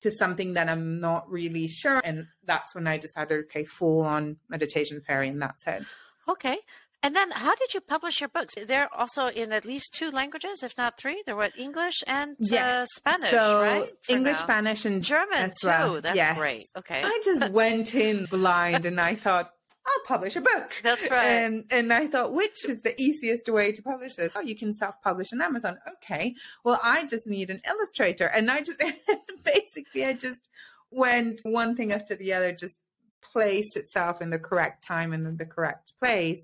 to 0.00 0.10
something 0.10 0.54
that 0.54 0.68
I'm 0.68 1.00
not 1.00 1.30
really 1.30 1.68
sure. 1.68 2.00
And 2.04 2.26
that's 2.44 2.74
when 2.74 2.86
I 2.86 2.98
decided, 2.98 3.44
okay, 3.44 3.64
full 3.64 4.02
on 4.02 4.36
meditation 4.48 5.00
fairy, 5.06 5.28
and 5.28 5.40
that's 5.40 5.66
it. 5.66 5.84
Okay. 6.28 6.58
And 7.02 7.14
then 7.14 7.30
how 7.30 7.54
did 7.54 7.72
you 7.72 7.80
publish 7.80 8.20
your 8.20 8.28
books? 8.28 8.54
They're 8.66 8.92
also 8.92 9.28
in 9.28 9.52
at 9.52 9.64
least 9.64 9.94
two 9.94 10.10
languages, 10.10 10.64
if 10.64 10.76
not 10.76 10.98
three. 10.98 11.22
They're 11.24 11.36
what, 11.36 11.52
English 11.56 12.02
and 12.06 12.32
uh, 12.32 12.34
yes. 12.50 12.74
uh, 12.74 12.86
Spanish, 12.96 13.30
so 13.30 13.62
right? 13.62 13.90
English, 14.08 14.38
now. 14.38 14.42
Spanish, 14.42 14.84
and 14.84 15.04
German 15.04 15.50
too. 15.60 15.66
Well. 15.68 16.00
That's 16.00 16.16
yes. 16.16 16.36
great. 16.36 16.66
Okay. 16.76 17.02
I 17.04 17.20
just 17.24 17.50
went 17.52 17.94
in 17.94 18.24
blind 18.24 18.86
and 18.86 19.00
I 19.00 19.14
thought, 19.14 19.50
I'll 19.86 20.06
publish 20.06 20.36
a 20.36 20.40
book. 20.40 20.72
That's 20.82 21.08
right. 21.10 21.24
And 21.24 21.64
and 21.70 21.92
I 21.92 22.06
thought, 22.06 22.32
which 22.32 22.64
is 22.64 22.80
the 22.82 23.00
easiest 23.00 23.48
way 23.48 23.72
to 23.72 23.82
publish 23.82 24.14
this? 24.14 24.32
Oh, 24.34 24.40
you 24.40 24.56
can 24.56 24.72
self-publish 24.72 25.32
on 25.32 25.40
Amazon. 25.40 25.78
Okay. 25.94 26.34
Well, 26.64 26.80
I 26.82 27.06
just 27.06 27.26
need 27.26 27.50
an 27.50 27.60
illustrator. 27.68 28.26
And 28.26 28.50
I 28.50 28.62
just 28.62 28.82
basically 29.44 30.04
I 30.04 30.14
just 30.14 30.48
went 30.90 31.40
one 31.44 31.76
thing 31.76 31.92
after 31.92 32.16
the 32.16 32.32
other, 32.32 32.52
just 32.52 32.76
placed 33.22 33.76
itself 33.76 34.20
in 34.20 34.30
the 34.30 34.38
correct 34.38 34.84
time 34.84 35.12
and 35.12 35.26
in 35.26 35.36
the 35.36 35.46
correct 35.46 35.92
place. 36.00 36.42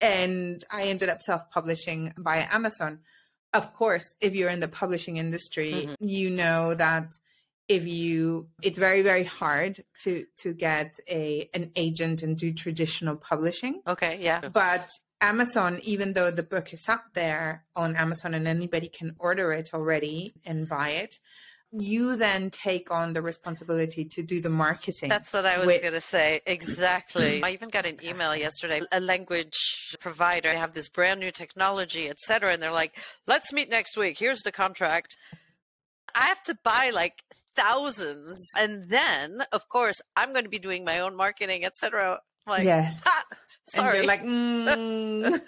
And 0.00 0.62
I 0.70 0.84
ended 0.84 1.08
up 1.08 1.22
self-publishing 1.22 2.14
by 2.18 2.46
Amazon. 2.50 3.00
Of 3.54 3.72
course, 3.72 4.16
if 4.20 4.34
you're 4.34 4.50
in 4.50 4.60
the 4.60 4.68
publishing 4.68 5.16
industry, 5.16 5.72
mm-hmm. 5.72 5.94
you 6.00 6.28
know 6.28 6.74
that 6.74 7.14
if 7.68 7.86
you 7.86 8.48
it's 8.62 8.78
very 8.78 9.02
very 9.02 9.24
hard 9.24 9.82
to 10.02 10.24
to 10.36 10.52
get 10.52 10.98
a 11.08 11.48
an 11.54 11.70
agent 11.76 12.22
and 12.22 12.36
do 12.36 12.52
traditional 12.52 13.16
publishing 13.16 13.80
okay 13.86 14.18
yeah 14.20 14.40
but 14.48 14.90
amazon 15.20 15.80
even 15.82 16.12
though 16.12 16.30
the 16.30 16.42
book 16.42 16.72
is 16.72 16.88
up 16.88 17.04
there 17.14 17.64
on 17.74 17.96
amazon 17.96 18.34
and 18.34 18.46
anybody 18.46 18.88
can 18.88 19.14
order 19.18 19.52
it 19.52 19.70
already 19.74 20.34
and 20.44 20.68
buy 20.68 20.90
it 20.90 21.18
you 21.72 22.16
then 22.16 22.50
take 22.50 22.90
on 22.90 23.12
the 23.12 23.20
responsibility 23.20 24.04
to 24.04 24.22
do 24.22 24.40
the 24.40 24.48
marketing. 24.48 25.08
That's 25.08 25.32
what 25.32 25.44
I 25.44 25.58
was 25.58 25.66
with- 25.66 25.82
going 25.82 25.94
to 25.94 26.00
say. 26.00 26.40
Exactly. 26.46 27.42
I 27.42 27.50
even 27.50 27.68
got 27.68 27.86
an 27.86 27.98
email 28.04 28.34
yesterday, 28.36 28.82
a 28.92 29.00
language 29.00 29.96
provider, 30.00 30.48
they 30.50 30.56
have 30.56 30.74
this 30.74 30.88
brand 30.88 31.20
new 31.20 31.30
technology, 31.30 32.08
etc. 32.08 32.52
And 32.52 32.62
they're 32.62 32.72
like, 32.72 32.98
let's 33.26 33.52
meet 33.52 33.68
next 33.68 33.96
week. 33.96 34.16
Here's 34.18 34.40
the 34.42 34.52
contract. 34.52 35.16
I 36.14 36.26
have 36.26 36.42
to 36.44 36.56
buy 36.64 36.90
like 36.94 37.22
thousands. 37.56 38.50
And 38.58 38.88
then, 38.88 39.42
of 39.52 39.68
course, 39.68 40.00
I'm 40.14 40.32
going 40.32 40.44
to 40.44 40.50
be 40.50 40.58
doing 40.58 40.84
my 40.84 41.00
own 41.00 41.16
marketing, 41.16 41.64
etc. 41.64 42.20
Like, 42.46 42.64
yes. 42.64 43.00
Ah, 43.06 43.24
sorry. 43.66 44.06
like, 44.06 44.22
mm. 44.22 45.40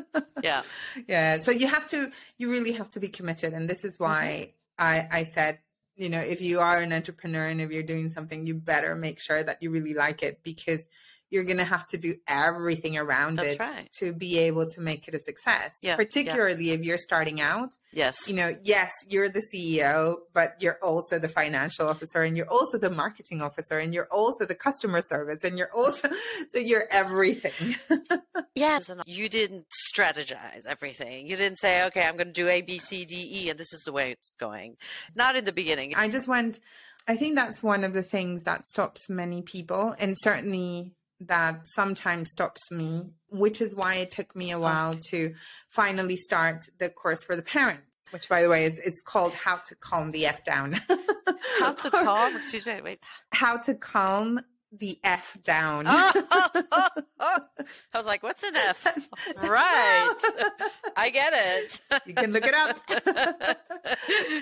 yeah. 0.42 0.62
Yeah. 1.08 1.38
So 1.38 1.50
you 1.50 1.66
have 1.66 1.88
to, 1.88 2.12
you 2.38 2.50
really 2.50 2.72
have 2.72 2.90
to 2.90 3.00
be 3.00 3.08
committed. 3.08 3.52
And 3.52 3.68
this 3.68 3.84
is 3.84 3.98
why 3.98 4.52
mm-hmm. 4.78 4.86
I, 4.86 5.08
I 5.10 5.24
said, 5.24 5.58
you 5.96 6.08
know, 6.08 6.20
if 6.20 6.40
you 6.40 6.60
are 6.60 6.78
an 6.78 6.92
entrepreneur 6.92 7.46
and 7.46 7.60
if 7.60 7.70
you're 7.70 7.82
doing 7.82 8.10
something, 8.10 8.46
you 8.46 8.54
better 8.54 8.94
make 8.94 9.20
sure 9.20 9.42
that 9.42 9.62
you 9.62 9.70
really 9.70 9.94
like 9.94 10.22
it 10.22 10.40
because 10.42 10.86
you're 11.34 11.44
going 11.44 11.58
to 11.58 11.64
have 11.64 11.86
to 11.88 11.98
do 11.98 12.14
everything 12.28 12.96
around 12.96 13.38
That's 13.38 13.54
it 13.54 13.58
right. 13.58 13.92
to 13.98 14.12
be 14.12 14.38
able 14.38 14.70
to 14.70 14.80
make 14.80 15.08
it 15.08 15.16
a 15.16 15.18
success. 15.18 15.76
Yeah, 15.82 15.96
Particularly 15.96 16.66
yeah. 16.66 16.74
if 16.74 16.82
you're 16.82 16.96
starting 16.96 17.40
out. 17.40 17.76
Yes. 17.92 18.28
You 18.28 18.36
know, 18.36 18.56
yes, 18.62 18.92
you're 19.08 19.28
the 19.28 19.42
CEO, 19.52 20.18
but 20.32 20.54
you're 20.60 20.78
also 20.80 21.18
the 21.18 21.28
financial 21.28 21.88
officer 21.88 22.22
and 22.22 22.36
you're 22.36 22.48
also 22.48 22.78
the 22.78 22.88
marketing 22.88 23.42
officer 23.42 23.80
and 23.80 23.92
you're 23.92 24.06
also 24.12 24.46
the 24.46 24.54
customer 24.54 25.02
service 25.02 25.42
and 25.42 25.58
you're 25.58 25.72
also, 25.74 26.08
so 26.50 26.58
you're 26.58 26.86
everything. 26.92 27.74
yes. 28.54 28.88
And 28.88 29.02
you 29.04 29.28
didn't 29.28 29.66
strategize 29.92 30.66
everything. 30.66 31.26
You 31.26 31.34
didn't 31.34 31.58
say, 31.58 31.84
okay, 31.86 32.06
I'm 32.06 32.16
going 32.16 32.28
to 32.28 32.32
do 32.32 32.48
A, 32.48 32.62
B, 32.62 32.78
C, 32.78 33.04
D, 33.04 33.42
E, 33.42 33.50
and 33.50 33.58
this 33.58 33.72
is 33.72 33.82
the 33.82 33.92
way 33.92 34.12
it's 34.12 34.34
going. 34.34 34.76
Not 35.16 35.34
in 35.34 35.44
the 35.44 35.52
beginning. 35.52 35.96
I 35.96 36.08
just 36.08 36.28
went, 36.28 36.60
I 37.08 37.16
think 37.16 37.34
that's 37.34 37.60
one 37.60 37.82
of 37.82 37.92
the 37.92 38.04
things 38.04 38.44
that 38.44 38.68
stops 38.68 39.10
many 39.10 39.42
people, 39.42 39.96
and 39.98 40.14
certainly 40.16 40.92
that 41.20 41.66
sometimes 41.66 42.30
stops 42.30 42.70
me, 42.70 43.10
which 43.28 43.60
is 43.60 43.74
why 43.74 43.96
it 43.96 44.10
took 44.10 44.34
me 44.34 44.50
a 44.50 44.58
while 44.58 44.90
okay. 44.90 45.00
to 45.10 45.34
finally 45.70 46.16
start 46.16 46.64
the 46.78 46.88
course 46.88 47.22
for 47.22 47.36
the 47.36 47.42
parents, 47.42 48.06
which 48.10 48.28
by 48.28 48.42
the 48.42 48.48
way, 48.48 48.64
it's, 48.64 48.78
it's 48.80 49.00
called 49.00 49.32
How 49.32 49.56
to 49.56 49.74
Calm 49.76 50.10
the 50.10 50.26
F 50.26 50.44
Down. 50.44 50.76
How 51.60 51.72
to 51.72 51.90
calm, 51.90 52.36
excuse 52.36 52.66
me, 52.66 52.80
wait. 52.82 53.00
How 53.32 53.56
to 53.58 53.74
calm 53.74 54.40
the 54.78 54.98
F 55.04 55.36
down. 55.42 55.84
Ah, 55.86 56.12
ah, 56.72 56.90
ah, 57.20 57.40
I 57.92 57.98
was 57.98 58.06
like, 58.06 58.22
what's 58.22 58.42
an 58.42 58.56
F? 58.56 59.08
right. 59.36 60.14
I 60.96 61.10
get 61.10 61.32
it. 61.34 61.80
you 62.06 62.14
can 62.14 62.32
look 62.32 62.44
it 62.44 62.54
up. 62.54 62.78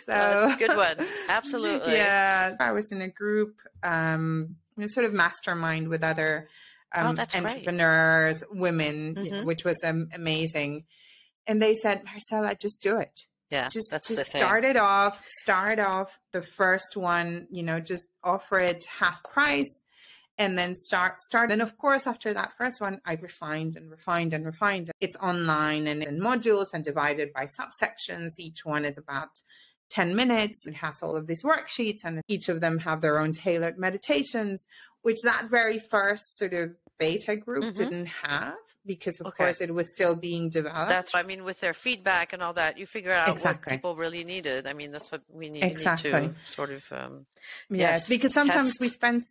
so 0.06 0.54
good 0.58 0.76
one. 0.76 0.96
Absolutely. 1.28 1.94
Yeah. 1.94 2.56
I 2.58 2.72
was 2.72 2.92
in 2.92 3.02
a 3.02 3.08
group, 3.08 3.56
um, 3.82 4.56
sort 4.86 5.06
of 5.06 5.12
mastermind 5.12 5.88
with 5.88 6.02
other 6.02 6.48
um, 6.94 7.16
oh, 7.18 7.20
entrepreneurs, 7.20 8.42
great. 8.42 8.60
women, 8.60 9.14
mm-hmm. 9.14 9.46
which 9.46 9.64
was 9.64 9.82
um, 9.84 10.08
amazing. 10.14 10.84
And 11.46 11.60
they 11.60 11.74
said, 11.74 12.04
Marcella, 12.04 12.54
just 12.54 12.82
do 12.82 12.98
it. 12.98 13.26
Yeah, 13.50 13.68
just, 13.68 13.90
that's 13.90 14.08
just 14.08 14.30
start 14.30 14.64
it 14.64 14.78
off. 14.78 15.22
Start 15.42 15.78
off 15.78 16.18
the 16.32 16.40
first 16.40 16.96
one. 16.96 17.46
You 17.50 17.62
know, 17.62 17.80
just 17.80 18.06
offer 18.24 18.58
it 18.58 18.82
half 18.98 19.22
price, 19.24 19.82
and 20.38 20.56
then 20.56 20.74
start 20.74 21.20
start. 21.20 21.52
And 21.52 21.60
of 21.60 21.76
course, 21.76 22.06
after 22.06 22.32
that 22.32 22.52
first 22.56 22.80
one, 22.80 23.02
I 23.04 23.16
refined 23.16 23.76
and 23.76 23.90
refined 23.90 24.32
and 24.32 24.46
refined. 24.46 24.90
It's 25.02 25.16
online 25.16 25.86
and 25.86 26.02
in 26.02 26.18
modules 26.18 26.68
and 26.72 26.82
divided 26.82 27.34
by 27.34 27.46
subsections. 27.46 28.38
Each 28.38 28.64
one 28.64 28.86
is 28.86 28.96
about 28.96 29.28
10 29.92 30.16
minutes. 30.16 30.66
It 30.66 30.74
has 30.76 31.02
all 31.02 31.14
of 31.14 31.26
these 31.26 31.42
worksheets 31.42 32.04
and 32.04 32.22
each 32.26 32.48
of 32.48 32.60
them 32.60 32.78
have 32.78 33.00
their 33.02 33.18
own 33.18 33.32
tailored 33.32 33.78
meditations, 33.78 34.66
which 35.02 35.20
that 35.22 35.48
very 35.50 35.78
first 35.78 36.38
sort 36.38 36.54
of 36.54 36.70
beta 36.98 37.36
group 37.36 37.64
mm-hmm. 37.64 37.72
didn't 37.72 38.06
have 38.06 38.54
because 38.86 39.20
of 39.20 39.26
okay. 39.26 39.44
course 39.44 39.60
it 39.60 39.72
was 39.72 39.90
still 39.90 40.16
being 40.16 40.48
developed. 40.48 40.88
That's 40.88 41.14
I 41.14 41.22
mean 41.24 41.44
with 41.44 41.60
their 41.60 41.74
feedback 41.74 42.32
and 42.32 42.42
all 42.42 42.54
that, 42.54 42.78
you 42.78 42.86
figure 42.86 43.12
out 43.12 43.28
exactly. 43.28 43.70
what 43.70 43.76
people 43.76 43.96
really 43.96 44.24
needed. 44.24 44.66
I 44.66 44.72
mean 44.72 44.92
that's 44.92 45.12
what 45.12 45.22
we 45.28 45.50
need, 45.50 45.64
exactly. 45.64 46.10
need 46.10 46.34
to 46.34 46.50
sort 46.50 46.70
of 46.70 46.84
um, 46.90 47.26
yes, 47.68 47.78
yes 47.78 48.08
because 48.08 48.32
sometimes 48.32 48.68
test. 48.68 48.80
we 48.80 48.88
spend 48.88 49.24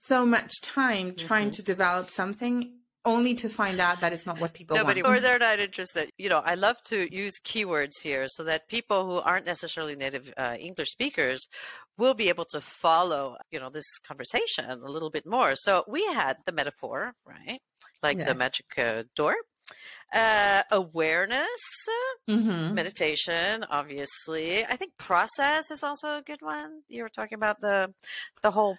so 0.00 0.26
much 0.26 0.60
time 0.60 1.14
trying 1.14 1.46
mm-hmm. 1.46 1.52
to 1.52 1.62
develop 1.62 2.10
something 2.10 2.72
only 3.04 3.34
to 3.34 3.48
find 3.48 3.80
out 3.80 4.00
that 4.00 4.12
it's 4.12 4.26
not 4.26 4.40
what 4.40 4.52
people 4.52 4.76
Nobody, 4.76 5.02
want. 5.02 5.16
Or 5.16 5.20
they're 5.20 5.38
not 5.38 5.58
interested. 5.58 6.10
You 6.18 6.28
know, 6.28 6.42
I 6.44 6.54
love 6.54 6.76
to 6.88 7.12
use 7.14 7.34
keywords 7.44 8.00
here 8.02 8.26
so 8.28 8.44
that 8.44 8.68
people 8.68 9.06
who 9.06 9.20
aren't 9.20 9.46
necessarily 9.46 9.96
native 9.96 10.32
uh, 10.36 10.56
English 10.58 10.90
speakers 10.90 11.46
will 11.96 12.14
be 12.14 12.28
able 12.28 12.44
to 12.46 12.60
follow, 12.60 13.36
you 13.50 13.60
know, 13.60 13.70
this 13.70 13.98
conversation 14.06 14.70
a 14.70 14.90
little 14.90 15.10
bit 15.10 15.26
more. 15.26 15.54
So 15.54 15.84
we 15.88 16.04
had 16.06 16.36
the 16.46 16.52
metaphor, 16.52 17.12
right? 17.24 17.60
Like 18.02 18.18
yes. 18.18 18.28
the 18.28 18.34
magic 18.34 18.66
uh, 18.76 19.04
door. 19.16 19.34
Uh, 20.14 20.62
awareness, 20.70 21.46
mm-hmm. 22.26 22.72
meditation, 22.72 23.66
obviously. 23.70 24.64
I 24.64 24.76
think 24.76 24.92
process 24.96 25.70
is 25.70 25.82
also 25.82 26.16
a 26.16 26.22
good 26.22 26.40
one. 26.40 26.80
You 26.88 27.02
were 27.02 27.10
talking 27.10 27.36
about 27.36 27.60
the 27.60 27.92
the 28.42 28.50
whole 28.50 28.78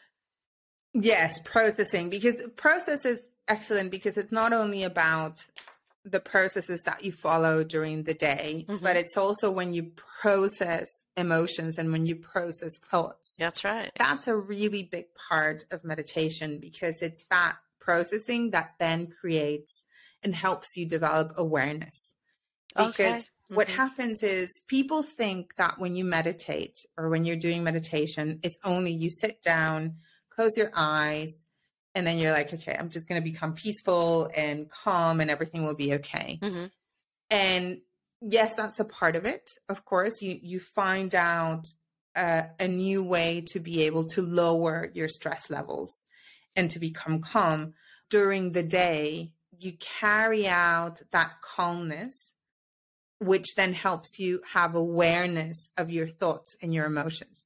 Yes, 0.93 1.39
processing 1.45 2.09
because 2.09 2.38
process 2.55 3.05
is 3.05 3.21
excellent 3.50 3.91
because 3.91 4.18
it's 4.18 4.32
not 4.32 4.53
only 4.53 4.84
about 4.84 5.46
the 6.06 6.20
processes 6.20 6.82
that 6.84 7.03
you 7.03 7.12
follow 7.12 7.63
during 7.63 8.03
the 8.03 8.13
day, 8.13 8.65
mm-hmm. 8.68 8.84
but 8.84 8.96
it's 8.96 9.18
also 9.18 9.51
when 9.51 9.74
you 9.74 9.91
process 10.22 10.88
emotions 11.18 11.77
and 11.77 11.91
when 11.91 12.06
you 12.06 12.15
process 12.15 12.77
thoughts. 12.77 13.36
That's 13.38 13.63
right. 13.63 13.91
That's 13.98 14.27
a 14.27 14.36
really 14.36 14.84
big 14.84 15.06
part 15.29 15.65
of 15.72 15.84
meditation 15.84 16.60
because 16.60 17.01
it's 17.01 17.25
that 17.29 17.58
processing 17.79 18.51
that 18.51 18.75
then 18.79 19.08
creates 19.08 19.84
and 20.24 20.34
helps 20.34 20.75
you 20.77 20.86
develop 20.86 21.34
awareness. 21.38 22.15
Because 22.70 22.89
okay. 22.91 23.12
mm-hmm. 23.12 23.56
what 23.56 23.70
happens 23.70 24.24
is 24.24 24.62
people 24.68 25.03
think 25.03 25.56
that 25.58 25.79
when 25.79 25.96
you 25.96 26.06
meditate 26.06 26.77
or 26.98 27.10
when 27.10 27.25
you're 27.25 27.36
doing 27.36 27.63
meditation, 27.63 28.39
it's 28.44 28.58
only 28.63 28.91
you 28.91 29.10
sit 29.10 29.41
down, 29.41 29.96
close 30.29 30.56
your 30.56 30.72
eyes, 30.75 31.46
and 31.96 32.05
then 32.05 32.19
you're 32.19 32.31
like, 32.31 32.53
okay, 32.53 32.75
I'm 32.77 32.89
just 32.89 33.08
going 33.08 33.22
to 33.22 33.29
become 33.29 33.53
peaceful 33.53 34.29
and 34.36 34.69
calm 34.69 35.22
and 35.22 35.29
everything 35.29 35.65
will 35.65 35.75
be 35.75 35.96
okay. 35.96 36.39
Mm-hmm. 36.41 36.65
And 37.29 37.81
yes, 38.22 38.55
that's 38.55 38.79
a 38.79 38.86
part 38.86 39.15
of 39.15 39.25
it. 39.25 39.51
Of 39.67 39.86
course, 39.86 40.22
you 40.22 40.39
you 40.41 40.60
find 40.60 41.13
out 41.15 41.65
uh, 42.15 42.43
a 42.60 42.67
new 42.67 43.03
way 43.03 43.43
to 43.48 43.60
be 43.60 43.84
able 43.84 44.05
to 44.05 44.22
lower 44.22 44.89
your 44.93 45.08
stress 45.08 45.50
levels 45.50 46.05
and 46.55 46.69
to 46.72 46.79
become 46.79 47.22
calm 47.22 47.74
during 48.10 48.51
the 48.51 48.63
day. 48.63 49.31
You 49.60 49.74
carry 49.79 50.48
out 50.48 51.01
that 51.12 51.41
calmness, 51.41 52.34
which 53.19 53.55
then 53.55 53.74
helps 53.74 54.19
you 54.19 54.41
have 54.53 54.75
awareness 54.75 55.69
of 55.77 55.89
your 55.89 56.08
thoughts 56.08 56.55
and 56.62 56.74
your 56.74 56.86
emotions. 56.86 57.46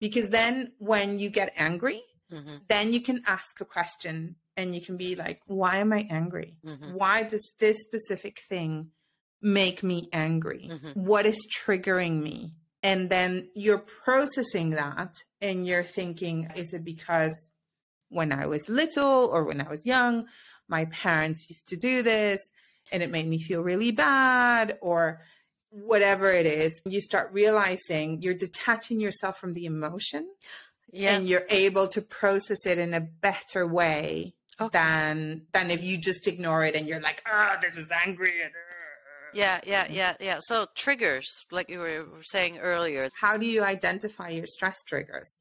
Because 0.00 0.30
then 0.30 0.72
when 0.78 1.18
you 1.18 1.30
get 1.30 1.54
angry, 1.56 2.02
mm-hmm. 2.34 2.56
then 2.68 2.92
you 2.92 3.00
can 3.00 3.22
ask 3.26 3.60
a 3.60 3.64
question 3.64 4.36
and 4.56 4.74
you 4.74 4.80
can 4.80 4.96
be 4.96 5.16
like, 5.16 5.40
why 5.46 5.78
am 5.78 5.92
I 5.92 6.06
angry? 6.10 6.56
Mm-hmm. 6.64 6.94
Why 6.94 7.22
does 7.22 7.52
this 7.58 7.80
specific 7.80 8.40
thing 8.48 8.90
make 9.42 9.82
me 9.82 10.08
angry? 10.12 10.70
Mm-hmm. 10.72 11.04
What 11.04 11.26
is 11.26 11.46
triggering 11.64 12.22
me? 12.22 12.52
And 12.82 13.08
then 13.08 13.48
you're 13.54 13.78
processing 13.78 14.70
that 14.70 15.14
and 15.40 15.66
you're 15.66 15.84
thinking, 15.84 16.50
is 16.54 16.72
it 16.72 16.84
because 16.84 17.34
when 18.10 18.32
I 18.32 18.46
was 18.46 18.68
little 18.68 19.26
or 19.32 19.44
when 19.44 19.60
I 19.60 19.68
was 19.68 19.86
young, 19.86 20.26
my 20.68 20.84
parents 20.86 21.46
used 21.48 21.66
to 21.68 21.76
do 21.76 22.02
this 22.02 22.40
and 22.92 23.02
it 23.02 23.10
made 23.10 23.26
me 23.26 23.38
feel 23.38 23.62
really 23.62 23.90
bad 23.90 24.78
or 24.80 25.20
whatever 25.70 26.30
it 26.30 26.46
is, 26.46 26.80
you 26.86 27.00
start 27.00 27.30
realizing 27.32 28.22
you're 28.22 28.34
detaching 28.34 29.00
yourself 29.00 29.38
from 29.38 29.54
the 29.54 29.64
emotion 29.64 30.28
yeah. 30.94 31.16
and 31.16 31.28
you're 31.28 31.46
able 31.50 31.88
to 31.88 32.02
process 32.02 32.66
it 32.66 32.78
in 32.78 32.94
a 32.94 33.00
better 33.00 33.66
way 33.66 34.34
okay. 34.60 34.78
than 34.78 35.42
than 35.52 35.70
if 35.70 35.82
you 35.82 35.98
just 35.98 36.26
ignore 36.26 36.64
it 36.64 36.74
and 36.74 36.86
you're 36.86 37.00
like, 37.00 37.22
oh, 37.30 37.56
this 37.60 37.76
is 37.76 37.88
angry. 38.04 38.32
Yeah, 39.34 39.60
yeah, 39.66 39.86
yeah, 39.90 40.14
yeah. 40.20 40.38
So 40.40 40.66
triggers, 40.76 41.44
like 41.50 41.68
you 41.68 41.80
were 41.80 42.06
saying 42.22 42.58
earlier. 42.58 43.08
How 43.20 43.36
do 43.36 43.46
you 43.46 43.64
identify 43.64 44.28
your 44.28 44.46
stress 44.46 44.82
triggers? 44.84 45.40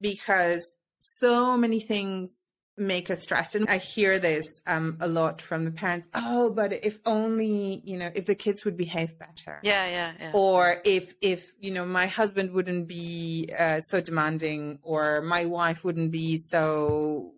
Because 0.00 0.64
so 1.00 1.56
many 1.56 1.80
things 1.80 2.36
make 2.76 3.10
us 3.10 3.22
stressed. 3.22 3.54
And 3.54 3.68
I 3.68 3.78
hear 3.78 4.18
this 4.18 4.44
um, 4.66 4.96
a 5.00 5.06
lot 5.06 5.40
from 5.40 5.64
the 5.64 5.70
parents. 5.70 6.08
Oh, 6.14 6.50
but 6.50 6.72
if 6.72 6.98
only, 7.06 7.80
you 7.84 7.96
know, 7.96 8.10
if 8.14 8.26
the 8.26 8.34
kids 8.34 8.64
would 8.64 8.76
behave 8.76 9.18
better. 9.18 9.60
Yeah, 9.62 9.86
yeah, 9.86 10.12
yeah. 10.18 10.30
Or 10.34 10.80
if, 10.84 11.14
if, 11.20 11.54
you 11.60 11.70
know, 11.70 11.86
my 11.86 12.06
husband 12.06 12.52
wouldn't 12.52 12.88
be 12.88 13.48
uh, 13.56 13.80
so 13.80 14.00
demanding 14.00 14.78
or 14.82 15.22
my 15.22 15.44
wife 15.44 15.84
wouldn't 15.84 16.10
be 16.10 16.38
so, 16.38 17.32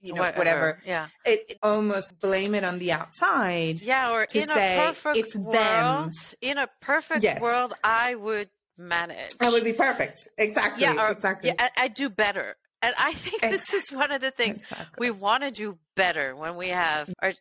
you 0.00 0.12
know, 0.12 0.20
whatever. 0.20 0.38
whatever. 0.38 0.78
Yeah. 0.84 1.06
It, 1.24 1.44
it, 1.48 1.58
almost 1.62 2.20
blame 2.20 2.54
it 2.54 2.64
on 2.64 2.78
the 2.78 2.92
outside. 2.92 3.80
Yeah. 3.80 4.10
Or 4.10 4.26
in 4.34 4.50
a 4.50 4.84
perfect 4.86 5.16
it's 5.16 5.36
world, 5.36 5.54
them. 5.54 6.10
in 6.40 6.58
a 6.58 6.68
perfect 6.80 7.22
yes. 7.22 7.40
world, 7.40 7.72
I 7.82 8.14
would 8.14 8.50
manage. 8.76 9.32
I 9.40 9.48
would 9.48 9.64
be 9.64 9.72
perfect. 9.72 10.28
Exactly. 10.36 10.82
Yeah. 10.82 11.02
Or, 11.02 11.12
exactly. 11.12 11.50
Yeah. 11.50 11.68
I, 11.76 11.84
I 11.84 11.88
do 11.88 12.10
better. 12.10 12.56
And 12.82 12.94
I 12.98 13.14
think 13.14 13.42
eh, 13.42 13.50
this 13.50 13.72
is 13.72 13.90
one 13.90 14.10
of 14.10 14.20
the 14.20 14.30
things 14.32 14.58
exactly. 14.60 14.86
we 14.98 15.10
want 15.10 15.44
to 15.44 15.50
do 15.50 15.78
better 15.94 16.34
when 16.34 16.56
we 16.56 16.68
have 16.68 17.12
our 17.22 17.32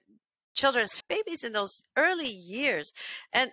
children's 0.54 1.02
babies 1.10 1.44
in 1.44 1.54
those 1.54 1.84
early 1.98 2.30
years. 2.30 2.92
And 3.34 3.52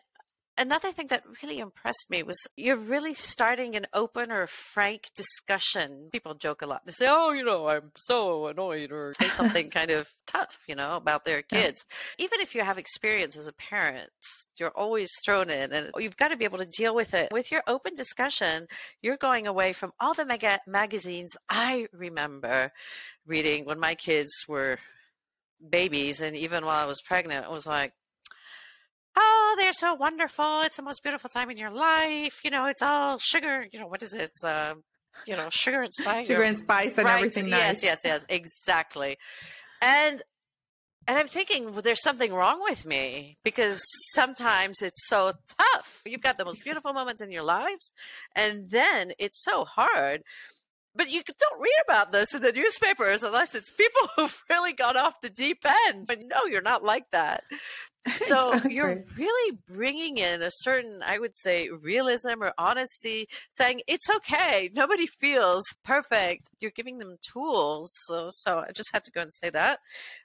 another 0.58 0.92
thing 0.92 1.06
that 1.08 1.24
really 1.42 1.58
impressed 1.58 2.06
me 2.10 2.22
was 2.22 2.38
you're 2.56 2.76
really 2.76 3.14
starting 3.14 3.76
an 3.76 3.86
open 3.92 4.30
or 4.30 4.46
frank 4.46 5.10
discussion. 5.14 6.08
People 6.12 6.34
joke 6.34 6.62
a 6.62 6.66
lot. 6.66 6.84
They 6.84 6.92
say, 6.92 7.06
"Oh, 7.08 7.32
you 7.32 7.44
know, 7.44 7.68
I'm 7.68 7.92
so 7.96 8.48
annoyed," 8.48 8.92
or 8.92 9.14
say 9.14 9.28
something 9.28 9.70
kind 9.78 9.90
of 9.90 10.08
tough, 10.26 10.58
you 10.66 10.74
know, 10.74 10.96
about 10.96 11.24
their 11.24 11.42
kids. 11.42 11.84
Yeah. 12.18 12.24
Even 12.24 12.40
if 12.40 12.54
you 12.54 12.62
have 12.62 12.78
experience 12.78 13.36
as 13.36 13.46
a 13.46 13.52
parent, 13.52 14.10
you're 14.58 14.76
always 14.76 15.10
thrown 15.24 15.50
in, 15.50 15.72
and 15.72 15.90
you've 15.96 16.16
got 16.16 16.28
to 16.28 16.36
be 16.36 16.44
able 16.44 16.58
to 16.58 16.66
deal 16.66 16.94
with 16.94 17.14
it. 17.14 17.30
With 17.32 17.50
your 17.50 17.62
open 17.66 17.94
discussion, 17.94 18.66
you're 19.02 19.16
going 19.16 19.46
away 19.46 19.72
from 19.72 19.92
all 20.00 20.14
the 20.14 20.26
mega 20.26 20.60
magazines 20.66 21.36
I 21.48 21.88
remember 21.92 22.72
reading 23.26 23.64
when 23.64 23.78
my 23.78 23.94
kids 23.94 24.32
were 24.48 24.78
babies 25.70 26.20
and 26.20 26.36
even 26.36 26.64
while 26.64 26.82
I 26.82 26.86
was 26.86 27.00
pregnant, 27.00 27.44
it 27.44 27.50
was 27.50 27.66
like, 27.66 27.92
oh, 29.18 29.54
they're 29.58 29.72
so 29.72 29.94
wonderful. 29.94 30.62
It's 30.62 30.76
the 30.76 30.82
most 30.82 31.02
beautiful 31.02 31.28
time 31.28 31.50
in 31.50 31.56
your 31.56 31.70
life. 31.70 32.40
You 32.44 32.50
know, 32.50 32.66
it's 32.66 32.82
all 32.82 33.18
sugar. 33.18 33.66
You 33.72 33.80
know, 33.80 33.86
what 33.86 34.02
is 34.02 34.14
it? 34.14 34.22
It's, 34.22 34.44
uh, 34.44 34.74
you 35.26 35.36
know, 35.36 35.48
sugar 35.50 35.82
and 35.82 35.92
spice. 35.92 36.26
sugar 36.26 36.42
and 36.42 36.58
spice 36.58 36.96
and 36.96 37.06
right. 37.06 37.16
everything 37.16 37.50
nice. 37.50 37.82
Yes, 37.82 37.82
yes, 37.82 38.00
yes, 38.04 38.24
exactly. 38.28 39.18
And 39.82 40.22
and 41.06 41.16
I'm 41.16 41.26
thinking 41.26 41.72
well, 41.72 41.82
there's 41.82 42.02
something 42.02 42.32
wrong 42.32 42.60
with 42.62 42.84
me 42.84 43.38
because 43.42 43.80
sometimes 44.14 44.82
it's 44.82 45.08
so 45.08 45.32
tough. 45.58 46.02
You've 46.04 46.20
got 46.20 46.38
the 46.38 46.44
most 46.44 46.62
beautiful 46.64 46.92
moments 46.92 47.22
in 47.22 47.30
your 47.30 47.44
lives, 47.44 47.90
and 48.36 48.70
then 48.70 49.12
it's 49.18 49.42
so 49.42 49.64
hard 49.64 50.22
but 50.98 51.10
you 51.10 51.22
don't 51.22 51.60
read 51.60 51.82
about 51.86 52.12
this 52.12 52.34
in 52.34 52.42
the 52.42 52.52
newspapers 52.52 53.22
unless 53.22 53.54
it's 53.54 53.70
people 53.70 54.08
who've 54.16 54.42
really 54.50 54.72
gone 54.72 54.96
off 54.96 55.20
the 55.22 55.30
deep 55.30 55.64
end. 55.86 56.06
But 56.06 56.18
no, 56.20 56.44
you're 56.50 56.60
not 56.60 56.84
like 56.84 57.04
that. 57.12 57.44
So 58.28 58.48
exactly. 58.52 58.74
you're 58.74 59.04
really 59.16 59.58
bringing 59.66 60.18
in 60.18 60.42
a 60.42 60.50
certain, 60.50 61.02
I 61.02 61.18
would 61.18 61.34
say, 61.34 61.70
realism 61.70 62.42
or 62.42 62.52
honesty, 62.58 63.26
saying 63.50 63.80
it's 63.86 64.08
okay. 64.16 64.70
Nobody 64.74 65.06
feels 65.20 65.64
perfect. 65.82 66.50
You're 66.60 66.72
giving 66.72 66.98
them 66.98 67.16
tools. 67.22 67.90
So, 68.06 68.28
so 68.30 68.64
I 68.68 68.72
just 68.72 68.90
had 68.92 69.04
to 69.04 69.10
go 69.10 69.22
and 69.22 69.32
say 69.32 69.50
that. 69.50 69.78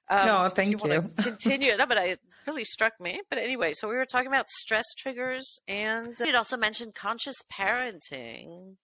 Um, 0.09 0.25
no, 0.25 0.47
thank 0.49 0.83
you. 0.83 0.91
you. 0.91 1.01
continue. 1.17 1.77
no, 1.77 1.85
but 1.85 1.97
it 1.97 2.19
really 2.45 2.65
struck 2.65 2.99
me. 2.99 3.21
But 3.29 3.39
anyway, 3.39 3.73
so 3.73 3.87
we 3.87 3.95
were 3.95 4.05
talking 4.05 4.27
about 4.27 4.49
stress 4.49 4.85
triggers, 4.97 5.59
and 5.67 6.15
you'd 6.19 6.35
also 6.35 6.57
mentioned 6.57 6.95
conscious 6.95 7.35
parenting 7.51 8.75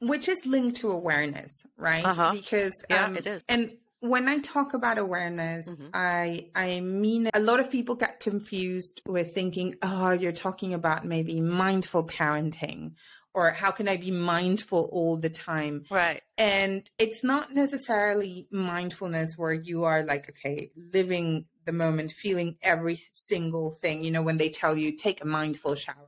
which 0.00 0.28
is 0.28 0.46
linked 0.46 0.76
to 0.76 0.90
awareness, 0.90 1.50
right? 1.76 2.04
Uh-huh. 2.04 2.30
Because 2.32 2.72
yeah, 2.88 3.06
um, 3.06 3.16
it 3.16 3.26
is. 3.26 3.42
And 3.48 3.76
when 4.00 4.28
I 4.28 4.38
talk 4.38 4.74
about 4.74 4.98
awareness, 4.98 5.68
mm-hmm. 5.68 5.88
I 5.92 6.50
I 6.54 6.80
mean 6.80 7.30
a 7.34 7.40
lot 7.40 7.60
of 7.60 7.70
people 7.70 7.94
get 7.94 8.20
confused 8.20 9.02
with 9.06 9.34
thinking, 9.34 9.76
oh, 9.82 10.12
you're 10.12 10.32
talking 10.32 10.74
about 10.74 11.04
maybe 11.04 11.40
mindful 11.40 12.06
parenting 12.06 12.92
or 13.34 13.50
how 13.50 13.70
can 13.70 13.88
I 13.88 13.96
be 13.96 14.10
mindful 14.10 14.88
all 14.92 15.16
the 15.16 15.30
time? 15.30 15.84
Right. 15.90 16.22
And 16.36 16.88
it's 16.98 17.22
not 17.22 17.54
necessarily 17.54 18.48
mindfulness 18.50 19.34
where 19.36 19.52
you 19.52 19.84
are 19.84 20.02
like, 20.02 20.28
okay, 20.30 20.70
living 20.76 21.46
the 21.64 21.72
moment, 21.72 22.12
feeling 22.12 22.56
every 22.62 23.00
single 23.14 23.72
thing. 23.72 24.02
You 24.02 24.10
know, 24.10 24.22
when 24.22 24.38
they 24.38 24.48
tell 24.48 24.76
you 24.76 24.96
take 24.96 25.22
a 25.22 25.26
mindful 25.26 25.74
shower, 25.74 26.07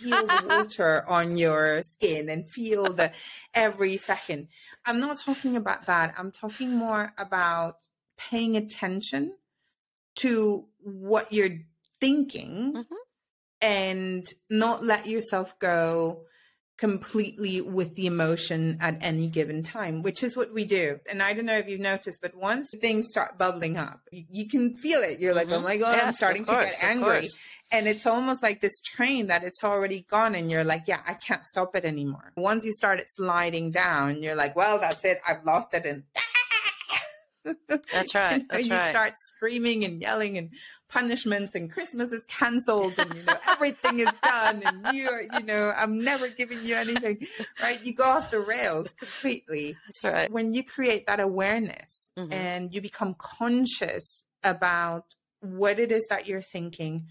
feel 0.00 0.26
the 0.26 0.44
water 0.48 1.08
on 1.08 1.36
your 1.36 1.82
skin 1.82 2.28
and 2.28 2.48
feel 2.48 2.92
the 2.92 3.12
every 3.54 3.96
second. 3.96 4.48
I'm 4.86 5.00
not 5.00 5.18
talking 5.18 5.56
about 5.56 5.86
that. 5.86 6.14
I'm 6.16 6.32
talking 6.32 6.74
more 6.76 7.12
about 7.18 7.76
paying 8.18 8.56
attention 8.56 9.34
to 10.16 10.66
what 10.78 11.32
you're 11.32 11.58
thinking 12.00 12.72
mm-hmm. 12.76 12.94
and 13.60 14.26
not 14.48 14.84
let 14.84 15.06
yourself 15.06 15.58
go 15.58 16.24
completely 16.80 17.60
with 17.60 17.94
the 17.94 18.06
emotion 18.06 18.78
at 18.80 18.96
any 19.02 19.28
given 19.28 19.62
time, 19.62 20.02
which 20.02 20.22
is 20.22 20.34
what 20.34 20.50
we 20.54 20.64
do. 20.64 20.98
And 21.10 21.22
I 21.22 21.34
don't 21.34 21.44
know 21.44 21.58
if 21.58 21.68
you've 21.68 21.78
noticed, 21.78 22.22
but 22.22 22.34
once 22.34 22.70
things 22.80 23.08
start 23.08 23.36
bubbling 23.36 23.76
up, 23.76 24.00
you, 24.10 24.24
you 24.30 24.48
can 24.48 24.72
feel 24.72 25.00
it. 25.00 25.20
You're 25.20 25.34
mm-hmm. 25.34 25.50
like, 25.50 25.58
oh 25.58 25.62
my 25.62 25.76
God, 25.76 25.96
yes, 25.96 26.06
I'm 26.06 26.12
starting 26.14 26.44
course, 26.46 26.74
to 26.76 26.80
get 26.80 26.90
angry. 26.90 27.28
And 27.70 27.86
it's 27.86 28.06
almost 28.06 28.42
like 28.42 28.62
this 28.62 28.80
train 28.80 29.26
that 29.26 29.44
it's 29.44 29.62
already 29.62 30.06
gone. 30.10 30.34
And 30.34 30.50
you're 30.50 30.64
like, 30.64 30.84
yeah, 30.88 31.00
I 31.06 31.12
can't 31.12 31.44
stop 31.44 31.76
it 31.76 31.84
anymore. 31.84 32.32
Once 32.36 32.64
you 32.64 32.72
start 32.72 32.98
it 32.98 33.10
sliding 33.10 33.70
down, 33.70 34.22
you're 34.22 34.34
like, 34.34 34.56
well, 34.56 34.80
that's 34.80 35.04
it. 35.04 35.20
I've 35.28 35.44
lost 35.44 35.74
it. 35.74 35.84
And 35.84 36.04
that's 36.14 36.26
right. 37.44 38.42
That's 38.50 38.66
you 38.66 38.72
right. 38.72 38.90
start 38.90 39.14
screaming 39.16 39.84
and 39.84 40.00
yelling 40.00 40.36
and 40.36 40.50
punishments 40.88 41.54
and 41.54 41.70
Christmas 41.70 42.12
is 42.12 42.24
cancelled 42.26 42.94
and 42.98 43.14
you 43.14 43.22
know 43.22 43.36
everything 43.48 44.00
is 44.00 44.12
done 44.22 44.62
and 44.64 44.94
you 44.94 45.08
are, 45.08 45.22
you 45.22 45.42
know 45.44 45.72
I'm 45.76 46.02
never 46.02 46.28
giving 46.28 46.64
you 46.64 46.74
anything. 46.74 47.26
Right? 47.62 47.84
You 47.84 47.94
go 47.94 48.04
off 48.04 48.30
the 48.30 48.40
rails 48.40 48.88
completely. 48.98 49.76
That's 49.86 50.04
right. 50.04 50.30
When 50.30 50.52
you 50.52 50.64
create 50.64 51.06
that 51.06 51.20
awareness 51.20 52.10
mm-hmm. 52.18 52.32
and 52.32 52.74
you 52.74 52.80
become 52.80 53.14
conscious 53.18 54.24
about 54.42 55.04
what 55.40 55.78
it 55.78 55.92
is 55.92 56.06
that 56.08 56.26
you're 56.26 56.42
thinking, 56.42 57.06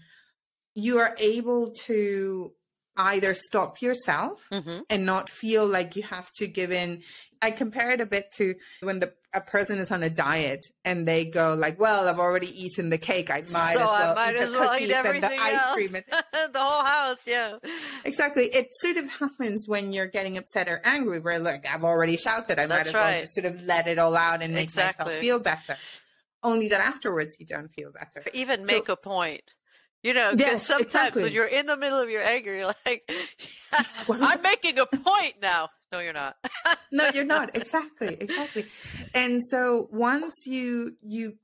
you 0.74 0.98
are 0.98 1.14
able 1.18 1.72
to 1.84 2.52
either 3.00 3.34
stop 3.34 3.82
yourself 3.82 4.46
mm-hmm. 4.52 4.80
and 4.88 5.06
not 5.06 5.30
feel 5.30 5.66
like 5.66 5.96
you 5.96 6.02
have 6.04 6.30
to 6.32 6.46
give 6.46 6.72
in. 6.72 7.02
I 7.42 7.50
compare 7.50 7.90
it 7.92 8.00
a 8.00 8.06
bit 8.06 8.32
to 8.36 8.54
when 8.80 9.00
the 9.00 9.14
a 9.32 9.40
person 9.40 9.78
is 9.78 9.90
on 9.92 10.02
a 10.02 10.10
diet 10.10 10.66
and 10.84 11.06
they 11.06 11.24
go 11.24 11.54
like, 11.54 11.78
"Well, 11.78 12.08
I've 12.08 12.18
already 12.18 12.48
eaten 12.48 12.90
the 12.90 12.98
cake. 12.98 13.30
I 13.30 13.42
might 13.52 13.74
so 13.74 13.80
as 13.80 13.86
well 13.86 14.14
might 14.14 14.34
eat 14.34 14.38
as 14.38 14.52
the 14.52 14.58
well 14.58 14.78
eat 14.78 14.90
and 14.90 15.22
the 15.22 15.40
ice 15.40 15.60
else. 15.60 15.74
cream." 15.74 15.94
And 16.32 16.52
the 16.52 16.60
whole 16.60 16.84
house, 16.84 17.26
yeah. 17.26 17.58
Exactly. 18.04 18.44
It 18.44 18.68
sort 18.72 18.96
of 18.96 19.08
happens 19.08 19.66
when 19.66 19.92
you're 19.92 20.06
getting 20.06 20.36
upset 20.36 20.68
or 20.68 20.80
angry. 20.84 21.20
Where 21.20 21.38
look, 21.38 21.62
I've 21.66 21.84
already 21.84 22.16
shouted. 22.16 22.58
I 22.58 22.66
That's 22.66 22.68
might 22.68 22.86
as 22.88 22.94
right. 22.94 23.10
well 23.12 23.20
just 23.20 23.34
sort 23.34 23.46
of 23.46 23.62
let 23.62 23.86
it 23.86 23.98
all 23.98 24.16
out 24.16 24.42
and 24.42 24.54
make 24.54 24.64
exactly. 24.64 25.04
myself 25.04 25.20
feel 25.20 25.38
better. 25.38 25.76
Only 26.42 26.68
that 26.68 26.80
afterwards 26.80 27.36
you 27.38 27.46
don't 27.46 27.70
feel 27.72 27.92
better. 27.92 28.24
Even 28.32 28.64
so, 28.64 28.72
make 28.72 28.88
a 28.88 28.96
point. 28.96 29.42
You 30.02 30.14
know, 30.14 30.30
because 30.30 30.46
yes, 30.46 30.66
sometimes 30.66 30.86
exactly. 30.86 31.22
when 31.24 31.32
you're 31.32 31.44
in 31.44 31.66
the 31.66 31.76
middle 31.76 32.00
of 32.00 32.08
your 32.08 32.22
anger, 32.22 32.54
you're 32.54 32.72
like, 32.86 33.10
I'm 34.08 34.40
making 34.40 34.78
a 34.78 34.86
point 34.86 35.34
now. 35.42 35.68
No, 35.92 35.98
you're 35.98 36.14
not. 36.14 36.36
no, 36.92 37.10
you're 37.12 37.24
not. 37.24 37.54
Exactly. 37.54 38.16
Exactly. 38.20 38.64
And 39.14 39.42
so 39.44 39.88
once 39.90 40.46
you, 40.46 40.96
you 41.02 41.36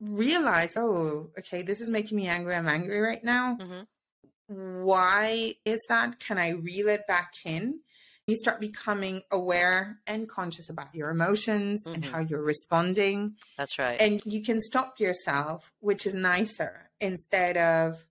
realize, 0.00 0.76
oh, 0.76 1.30
okay, 1.38 1.62
this 1.62 1.80
is 1.80 1.90
making 1.90 2.16
me 2.16 2.28
angry. 2.28 2.54
I'm 2.54 2.68
angry 2.68 3.00
right 3.00 3.24
now. 3.24 3.58
Mm-hmm. 3.60 4.82
Why 4.84 5.54
is 5.64 5.84
that? 5.88 6.20
Can 6.20 6.38
I 6.38 6.50
reel 6.50 6.88
it 6.88 7.06
back 7.08 7.32
in? 7.44 7.80
You 8.26 8.36
start 8.36 8.60
becoming 8.60 9.22
aware 9.32 9.98
and 10.06 10.28
conscious 10.28 10.70
about 10.70 10.94
your 10.94 11.10
emotions 11.10 11.84
mm-hmm. 11.84 11.94
and 11.94 12.04
how 12.04 12.20
you're 12.20 12.42
responding. 12.42 13.34
That's 13.58 13.78
right. 13.78 14.00
And 14.00 14.22
you 14.24 14.42
can 14.42 14.60
stop 14.60 15.00
yourself, 15.00 15.72
which 15.80 16.06
is 16.06 16.14
nicer 16.14 16.83
instead 17.00 17.56
of 17.56 18.04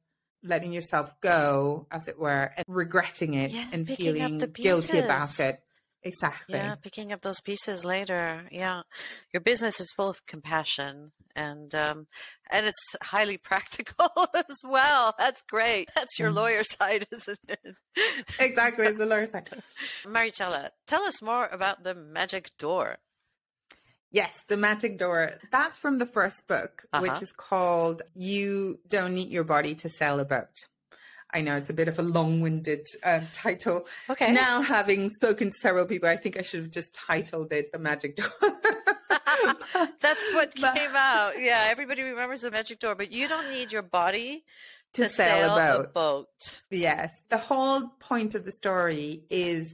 letting 0.44 0.74
yourself 0.74 1.20
go, 1.22 1.88
as 1.92 2.08
it 2.08 2.20
were, 2.20 2.52
and 2.56 2.66
regretting 2.68 3.34
it 3.34 3.52
yeah, 3.52 3.68
and 3.72 3.88
feeling 3.88 4.40
guilty 4.54 5.00
about 5.00 5.40
it. 5.40 5.62
Exactly. 6.06 6.56
Yeah, 6.56 6.76
picking 6.76 7.14
up 7.14 7.22
those 7.22 7.40
pieces 7.40 7.86
later. 7.86 8.46
Yeah, 8.52 8.82
your 9.32 9.40
business 9.40 9.80
is 9.80 9.90
full 9.92 10.10
of 10.10 10.26
compassion, 10.26 11.12
and 11.34 11.74
um, 11.74 12.08
and 12.52 12.66
it's 12.66 12.96
highly 13.02 13.38
practical 13.44 14.10
as 14.36 14.58
well. 14.66 15.16
That's 15.18 15.42
great. 15.44 15.90
That's 15.96 16.20
your 16.20 16.32
mm. 16.32 16.36
lawyer 16.36 16.64
side, 16.64 17.08
isn't 17.12 17.40
it? 17.48 17.76
exactly, 18.40 18.88
it's 18.88 18.98
the 18.98 19.06
lawyer 19.06 19.28
side. 19.28 19.50
Maricela, 20.06 20.72
tell 20.88 21.04
us 21.04 21.22
more 21.22 21.48
about 21.48 21.84
the 21.84 21.96
magic 21.96 22.50
door. 22.58 22.98
Yes, 24.14 24.46
The 24.48 24.58
Magic 24.58 25.00
Door. 25.00 25.34
That's 25.52 25.80
from 25.80 25.98
the 25.98 26.06
first 26.06 26.48
book, 26.48 26.86
uh-huh. 26.94 27.02
which 27.02 27.24
is 27.24 27.32
called 27.32 28.04
You 28.14 28.80
Don't 28.88 29.16
Need 29.16 29.30
Your 29.30 29.44
Body 29.44 29.74
to 29.76 29.90
Sail 29.90 30.20
a 30.20 30.26
Boat. 30.26 30.68
I 31.34 31.42
know 31.42 31.58
it's 31.58 31.72
a 31.72 31.74
bit 31.74 31.88
of 31.88 31.98
a 31.98 32.04
long 32.04 32.42
winded 32.42 32.88
uh, 33.04 33.22
title. 33.34 33.88
Okay. 34.08 34.32
Now, 34.32 34.62
having 34.62 35.10
spoken 35.10 35.48
to 35.50 35.54
several 35.54 35.88
people, 35.88 36.08
I 36.08 36.16
think 36.16 36.38
I 36.38 36.44
should 36.44 36.62
have 36.62 36.72
just 36.72 36.94
titled 36.94 37.52
it 37.52 37.72
The 37.72 37.80
Magic 37.80 38.16
Door. 38.16 38.28
That's 40.00 40.34
what 40.34 40.54
but, 40.62 40.76
came 40.76 40.96
out. 40.96 41.34
Yeah, 41.40 41.66
everybody 41.70 42.04
remembers 42.04 42.42
The 42.42 42.52
Magic 42.52 42.78
Door, 42.80 42.96
but 42.96 43.12
you 43.12 43.28
don't 43.28 43.50
need 43.52 43.72
your 43.72 43.82
body 43.82 44.44
to, 44.94 45.04
to 45.04 45.10
sail, 45.10 45.56
sail, 45.56 45.56
a 45.56 45.56
boat. 45.56 45.86
a 45.86 45.88
boat. 45.90 46.62
Yes. 46.70 47.12
The 47.30 47.40
whole 47.40 47.90
point 48.00 48.36
of 48.36 48.46
the 48.46 48.52
story 48.52 49.24
is 49.32 49.74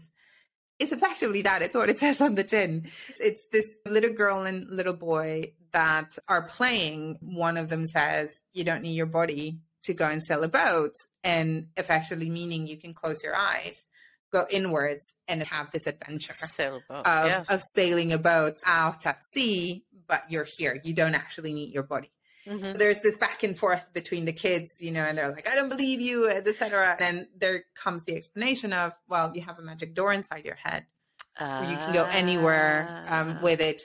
it's 0.79 0.91
effectively 0.91 1.41
that. 1.43 1.61
It's 1.61 1.75
what 1.75 1.89
it 1.89 1.99
says 2.05 2.21
on 2.21 2.35
the 2.35 2.43
tin. 2.43 2.87
It's 3.19 3.45
this 3.51 3.75
little 3.85 4.13
girl 4.13 4.43
and 4.43 4.69
little 4.69 4.93
boy 4.93 5.53
that 5.71 6.17
are 6.27 6.43
playing. 6.43 7.17
One 7.21 7.57
of 7.57 7.69
them 7.69 7.85
says, 7.85 8.41
You 8.53 8.63
don't 8.63 8.81
need 8.81 8.95
your 8.95 9.05
body 9.05 9.59
to 9.83 9.93
go 9.93 10.07
and 10.07 10.23
sail 10.23 10.43
a 10.43 10.47
boat. 10.47 10.95
And 11.23 11.67
effectively 11.77 12.29
meaning 12.29 12.67
you 12.67 12.77
can 12.77 12.93
close 12.93 13.23
your 13.23 13.35
eyes, 13.35 13.85
go 14.31 14.45
inwards, 14.49 15.13
and 15.27 15.43
have 15.43 15.71
this 15.71 15.85
adventure 15.85 16.33
sail 16.33 16.81
a 16.89 16.93
boat. 16.93 17.07
Of, 17.07 17.27
yes. 17.27 17.49
of 17.51 17.61
sailing 17.73 18.13
a 18.13 18.17
boat 18.17 18.57
out 18.65 19.05
at 19.05 19.25
sea, 19.25 19.83
but 20.07 20.23
you're 20.29 20.47
here. 20.57 20.79
You 20.83 20.93
don't 20.93 21.15
actually 21.15 21.53
need 21.53 21.73
your 21.73 21.83
body. 21.83 22.11
Mm-hmm. 22.47 22.77
There's 22.77 22.99
this 22.99 23.17
back 23.17 23.43
and 23.43 23.57
forth 23.57 23.87
between 23.93 24.25
the 24.25 24.33
kids, 24.33 24.81
you 24.81 24.91
know, 24.91 25.03
and 25.03 25.17
they're 25.17 25.31
like, 25.31 25.47
"I 25.47 25.55
don't 25.55 25.69
believe 25.69 26.01
you," 26.01 26.29
etc. 26.29 26.97
And 26.99 27.27
there 27.37 27.63
comes 27.75 28.03
the 28.03 28.15
explanation 28.15 28.73
of, 28.73 28.93
"Well, 29.07 29.31
you 29.35 29.41
have 29.41 29.59
a 29.59 29.61
magic 29.61 29.93
door 29.93 30.13
inside 30.13 30.45
your 30.45 30.55
head, 30.55 30.85
uh, 31.39 31.67
you 31.69 31.77
can 31.77 31.93
go 31.93 32.05
anywhere 32.05 33.05
um, 33.07 33.37
ah. 33.37 33.43
with 33.43 33.61
it." 33.61 33.81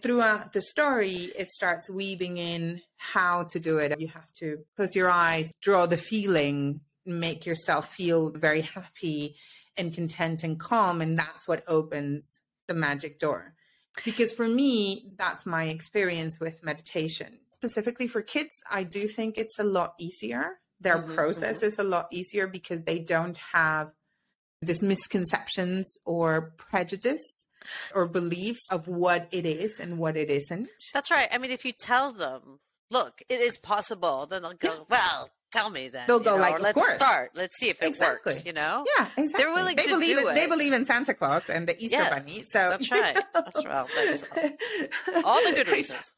Throughout 0.00 0.52
the 0.52 0.62
story, 0.62 1.30
it 1.38 1.50
starts 1.50 1.88
weaving 1.88 2.38
in 2.38 2.82
how 2.96 3.44
to 3.44 3.60
do 3.60 3.78
it. 3.78 3.98
You 4.00 4.08
have 4.08 4.32
to 4.34 4.64
close 4.74 4.96
your 4.96 5.10
eyes, 5.10 5.52
draw 5.60 5.86
the 5.86 5.96
feeling, 5.96 6.80
make 7.06 7.46
yourself 7.46 7.88
feel 7.94 8.30
very 8.30 8.62
happy 8.62 9.36
and 9.76 9.94
content 9.94 10.42
and 10.42 10.58
calm, 10.58 11.00
and 11.00 11.18
that's 11.18 11.46
what 11.46 11.62
opens 11.68 12.40
the 12.66 12.74
magic 12.74 13.20
door. 13.20 13.54
Because 14.04 14.32
for 14.32 14.48
me, 14.48 15.12
that's 15.16 15.46
my 15.46 15.64
experience 15.64 16.40
with 16.40 16.62
meditation 16.62 17.38
specifically 17.62 18.08
for 18.08 18.22
kids, 18.22 18.50
I 18.68 18.82
do 18.82 19.06
think 19.06 19.38
it's 19.38 19.58
a 19.60 19.64
lot 19.64 19.92
easier. 20.00 20.58
Their 20.80 20.98
mm-hmm, 20.98 21.14
process 21.14 21.58
mm-hmm. 21.58 21.66
is 21.66 21.78
a 21.78 21.84
lot 21.84 22.08
easier 22.10 22.48
because 22.48 22.82
they 22.82 22.98
don't 22.98 23.38
have 23.52 23.92
this 24.60 24.82
misconceptions 24.82 25.96
or 26.04 26.54
prejudice 26.56 27.44
or 27.94 28.06
beliefs 28.06 28.62
of 28.72 28.88
what 28.88 29.28
it 29.30 29.46
is 29.46 29.78
and 29.78 29.98
what 29.98 30.16
it 30.16 30.28
isn't. 30.28 30.68
That's 30.92 31.12
right. 31.12 31.28
I 31.30 31.38
mean, 31.38 31.52
if 31.52 31.64
you 31.64 31.70
tell 31.70 32.10
them, 32.10 32.58
look, 32.90 33.22
it 33.28 33.40
is 33.40 33.58
possible, 33.58 34.26
then 34.26 34.42
they'll 34.42 34.54
go, 34.54 34.86
well, 34.90 35.30
tell 35.52 35.70
me 35.70 35.88
then. 35.88 36.04
They'll 36.06 36.20
go 36.20 36.36
know, 36.36 36.42
like, 36.42 36.60
let's 36.60 36.74
course. 36.74 36.94
start. 36.94 37.30
Let's 37.34 37.56
see 37.56 37.68
if 37.68 37.82
it 37.82 37.86
exactly. 37.86 38.32
works. 38.32 38.44
You 38.44 38.52
know? 38.52 38.84
Yeah, 38.98 39.06
exactly. 39.16 39.44
They're 39.44 39.54
willing 39.54 39.76
they 39.76 39.84
to 39.84 39.90
believe 39.90 40.18
do 40.18 40.28
it, 40.28 40.30
it. 40.30 40.34
They 40.34 40.46
believe 40.46 40.72
in 40.72 40.84
Santa 40.84 41.14
Claus 41.14 41.48
and 41.48 41.68
the 41.68 41.76
Easter 41.76 41.96
yeah, 41.96 42.10
Bunny. 42.10 42.44
So 42.48 42.70
that's 42.70 42.90
right. 42.92 43.18
That's 43.32 43.64
right. 43.64 43.86
That's 43.94 44.24
all. 45.14 45.24
all 45.24 45.48
the 45.48 45.54
good 45.54 45.68
reasons. 45.68 46.12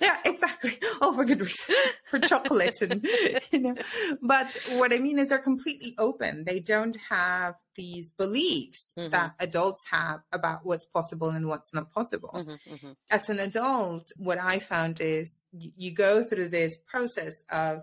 yeah, 0.00 0.18
exactly. 0.24 0.78
All 1.00 1.14
for 1.14 1.24
good 1.24 1.40
reasons. 1.40 1.78
For 2.08 2.18
chocolate 2.18 2.80
and 2.82 3.06
you 3.52 3.58
know. 3.58 3.74
But 4.22 4.56
what 4.72 4.92
I 4.92 4.98
mean 4.98 5.18
is 5.18 5.28
they're 5.28 5.38
completely 5.38 5.94
open. 5.98 6.44
They 6.44 6.60
don't 6.60 6.96
have 7.08 7.54
these 7.76 8.10
beliefs 8.10 8.92
mm-hmm. 8.98 9.10
that 9.10 9.34
adults 9.38 9.84
have 9.90 10.20
about 10.32 10.60
what's 10.64 10.84
possible 10.84 11.30
and 11.30 11.46
what's 11.46 11.72
not 11.72 11.90
possible. 11.92 12.30
Mm-hmm, 12.34 12.74
mm-hmm. 12.74 12.92
As 13.10 13.30
an 13.30 13.38
adult, 13.38 14.12
what 14.16 14.38
I 14.38 14.58
found 14.58 15.00
is 15.00 15.44
you 15.52 15.92
go 15.92 16.24
through 16.24 16.48
this 16.48 16.76
process 16.76 17.42
of 17.50 17.82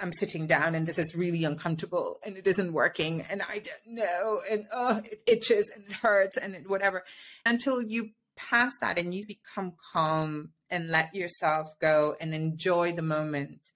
I'm 0.00 0.12
sitting 0.12 0.46
down 0.46 0.74
and 0.74 0.86
this 0.86 0.98
is 0.98 1.14
really 1.14 1.44
uncomfortable 1.44 2.18
and 2.24 2.36
it 2.36 2.46
isn't 2.46 2.72
working 2.72 3.22
and 3.30 3.42
I 3.42 3.60
don't 3.60 3.94
know 3.96 4.40
and 4.50 4.66
oh 4.72 5.02
it 5.04 5.22
itches 5.26 5.70
and 5.74 5.84
it 5.86 5.92
hurts 5.92 6.36
and 6.36 6.54
it, 6.54 6.68
whatever 6.68 7.04
until 7.46 7.80
you 7.82 8.10
pass 8.36 8.72
that 8.80 8.98
and 8.98 9.14
you 9.14 9.24
become 9.26 9.74
calm 9.92 10.50
and 10.70 10.88
let 10.88 11.14
yourself 11.14 11.70
go 11.80 12.16
and 12.20 12.34
enjoy 12.34 12.92
the 12.92 13.02
moment 13.02 13.70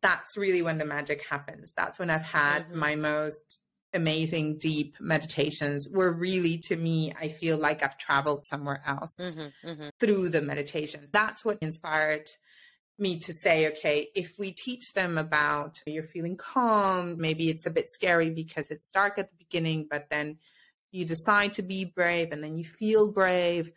that's 0.00 0.36
really 0.36 0.62
when 0.62 0.78
the 0.78 0.84
magic 0.84 1.24
happens 1.28 1.72
that's 1.76 1.98
when 1.98 2.10
I've 2.10 2.22
had 2.22 2.64
mm-hmm. 2.64 2.78
my 2.78 2.96
most 2.96 3.60
amazing 3.94 4.58
deep 4.58 4.94
meditations 5.00 5.88
where 5.90 6.12
really 6.12 6.58
to 6.58 6.76
me 6.76 7.12
I 7.18 7.28
feel 7.28 7.58
like 7.58 7.82
I've 7.82 7.98
traveled 7.98 8.46
somewhere 8.46 8.82
else 8.86 9.18
mm-hmm, 9.20 9.68
mm-hmm. 9.68 9.88
through 9.98 10.30
the 10.30 10.42
meditation 10.42 11.08
that's 11.12 11.44
what 11.44 11.58
inspired 11.60 12.28
me 12.98 13.18
to 13.18 13.32
say, 13.32 13.68
okay, 13.68 14.08
if 14.14 14.38
we 14.38 14.50
teach 14.50 14.92
them 14.94 15.18
about 15.18 15.80
you're 15.86 16.02
feeling 16.02 16.36
calm, 16.36 17.16
maybe 17.18 17.48
it's 17.48 17.66
a 17.66 17.70
bit 17.70 17.88
scary 17.88 18.30
because 18.30 18.70
it's 18.70 18.90
dark 18.90 19.18
at 19.18 19.30
the 19.30 19.36
beginning, 19.36 19.86
but 19.88 20.08
then 20.10 20.38
you 20.90 21.04
decide 21.04 21.52
to 21.54 21.62
be 21.62 21.84
brave 21.84 22.32
and 22.32 22.42
then 22.42 22.56
you 22.56 22.64
feel 22.64 23.08
brave. 23.08 23.70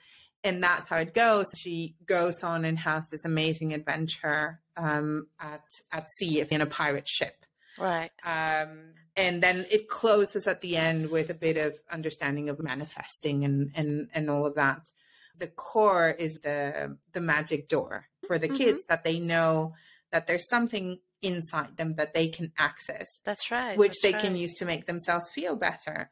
And 0.43 0.63
that's 0.63 0.87
how 0.87 0.97
it 0.97 1.13
goes. 1.13 1.51
She 1.55 1.95
goes 2.05 2.43
on 2.43 2.65
and 2.65 2.79
has 2.79 3.07
this 3.09 3.25
amazing 3.25 3.73
adventure 3.73 4.59
um, 4.75 5.27
at 5.39 5.63
at 5.91 6.09
sea 6.09 6.39
if 6.39 6.51
in 6.51 6.61
a 6.61 6.65
pirate 6.65 7.07
ship. 7.07 7.45
Right. 7.77 8.11
Um, 8.23 8.93
and 9.15 9.43
then 9.43 9.65
it 9.69 9.87
closes 9.87 10.47
at 10.47 10.61
the 10.61 10.77
end 10.77 11.11
with 11.11 11.29
a 11.29 11.35
bit 11.35 11.57
of 11.57 11.75
understanding 11.91 12.49
of 12.49 12.59
manifesting 12.59 13.45
and 13.45 13.71
and 13.75 14.07
and 14.15 14.29
all 14.31 14.47
of 14.47 14.55
that 14.55 14.89
the 15.37 15.47
core 15.47 16.09
is 16.09 16.35
the 16.43 16.97
the 17.13 17.21
magic 17.21 17.67
door 17.67 18.07
for 18.27 18.37
the 18.37 18.47
mm-hmm. 18.47 18.57
kids 18.57 18.83
that 18.89 19.03
they 19.03 19.19
know 19.19 19.73
that 20.11 20.27
there's 20.27 20.47
something 20.49 20.99
inside 21.21 21.77
them 21.77 21.95
that 21.95 22.13
they 22.13 22.27
can 22.27 22.51
access. 22.57 23.07
That's 23.23 23.51
right. 23.51 23.77
Which 23.77 23.91
that's 23.91 24.01
they 24.01 24.13
right. 24.13 24.21
can 24.21 24.35
use 24.35 24.53
to 24.55 24.65
make 24.65 24.85
themselves 24.85 25.29
feel 25.33 25.55
better. 25.55 26.09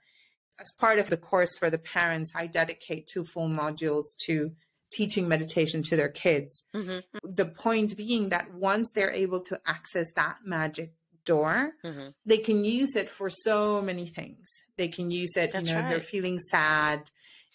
As 0.60 0.72
part 0.78 1.00
of 1.00 1.10
the 1.10 1.18
course 1.18 1.58
for 1.58 1.70
the 1.70 1.78
parents, 1.78 2.32
I 2.36 2.48
dedicate 2.48 3.08
two 3.08 3.24
full 3.24 3.50
modules 3.50 4.04
to 4.26 4.52
teaching 4.92 5.28
meditation 5.28 5.84
to 5.84 5.96
their 5.96 6.10
kids. 6.10 6.64
Mm-hmm. 6.76 7.00
The 7.24 7.46
point 7.46 7.96
being 7.96 8.30
that 8.30 8.54
once 8.54 8.90
they're 8.94 9.12
able 9.12 9.40
to 9.42 9.60
access 9.66 10.12
that 10.16 10.38
magic 10.46 10.94
door, 11.26 11.74
mm-hmm. 11.86 12.10
they 12.26 12.40
can 12.40 12.64
use 12.64 12.96
it 12.96 13.08
for 13.08 13.30
so 13.30 13.82
many 13.82 14.08
things. 14.08 14.50
They 14.78 14.88
can 14.88 15.12
use 15.12 15.38
it, 15.38 15.54
That's 15.54 15.70
you 15.70 15.76
know, 15.76 15.82
right. 15.82 15.90
they're 15.90 16.02
feeling 16.02 16.40
sad, 16.40 17.10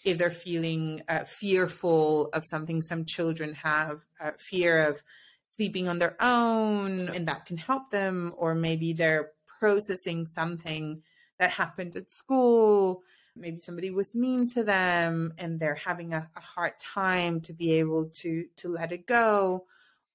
if 0.05 0.19
they're 0.19 0.31
feeling 0.31 1.03
uh, 1.09 1.25
fearful 1.25 2.29
of 2.33 2.45
something. 2.45 2.83
Some 2.83 3.05
children 3.05 3.55
have 3.55 4.01
uh, 4.21 4.33
fear 4.38 4.88
of 4.88 5.03
sleeping 5.45 5.88
on 5.88 5.99
their 5.99 6.17
own 6.21 7.09
and 7.09 7.29
that 7.29 7.47
can 7.47 7.57
help 7.57 7.90
them 7.90 8.33
or 8.37 8.55
maybe 8.55 8.93
they're 8.93 9.33
processing 9.59 10.27
something 10.27 11.03
that 11.38 11.51
happened 11.51 11.97
at 11.97 12.11
school. 12.11 13.03
Maybe 13.37 13.61
somebody 13.61 13.90
was 13.90 14.14
mean 14.14 14.47
to 14.49 14.62
them 14.62 15.35
and 15.38 15.59
they're 15.59 15.75
having 15.75 16.14
a, 16.14 16.31
a 16.37 16.40
hard 16.40 16.79
time 16.79 17.40
to 17.43 17.53
be 17.53 17.73
able 17.73 18.07
to 18.21 18.47
to 18.57 18.69
let 18.69 18.93
it 18.93 19.07
go. 19.07 19.67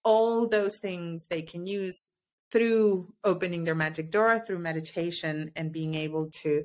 All 0.03 0.47
those 0.47 0.77
things 0.77 1.25
they 1.25 1.41
can 1.41 1.67
use 1.67 2.09
through 2.51 3.13
opening 3.23 3.63
their 3.63 3.75
magic 3.75 4.09
door 4.09 4.39
through 4.39 4.59
meditation 4.59 5.51
and 5.55 5.71
being 5.71 5.95
able 5.95 6.29
to 6.31 6.63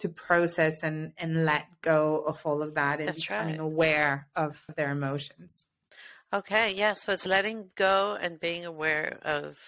to 0.00 0.08
process 0.08 0.82
and 0.82 1.12
and 1.18 1.44
let 1.44 1.66
go 1.82 2.18
of 2.26 2.44
all 2.44 2.62
of 2.62 2.74
that 2.74 2.98
and 2.98 3.08
That's 3.08 3.20
becoming 3.20 3.58
right. 3.58 3.64
aware 3.64 4.28
of 4.34 4.64
their 4.76 4.90
emotions. 4.90 5.66
Okay, 6.32 6.72
yeah, 6.74 6.94
so 6.94 7.12
it's 7.12 7.26
letting 7.26 7.70
go 7.74 8.16
and 8.20 8.38
being 8.38 8.64
aware 8.64 9.18
of 9.22 9.58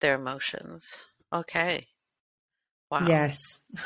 their 0.00 0.14
emotions. 0.14 0.86
Okay. 1.32 1.86
Wow. 2.90 3.04
Yes. 3.06 3.38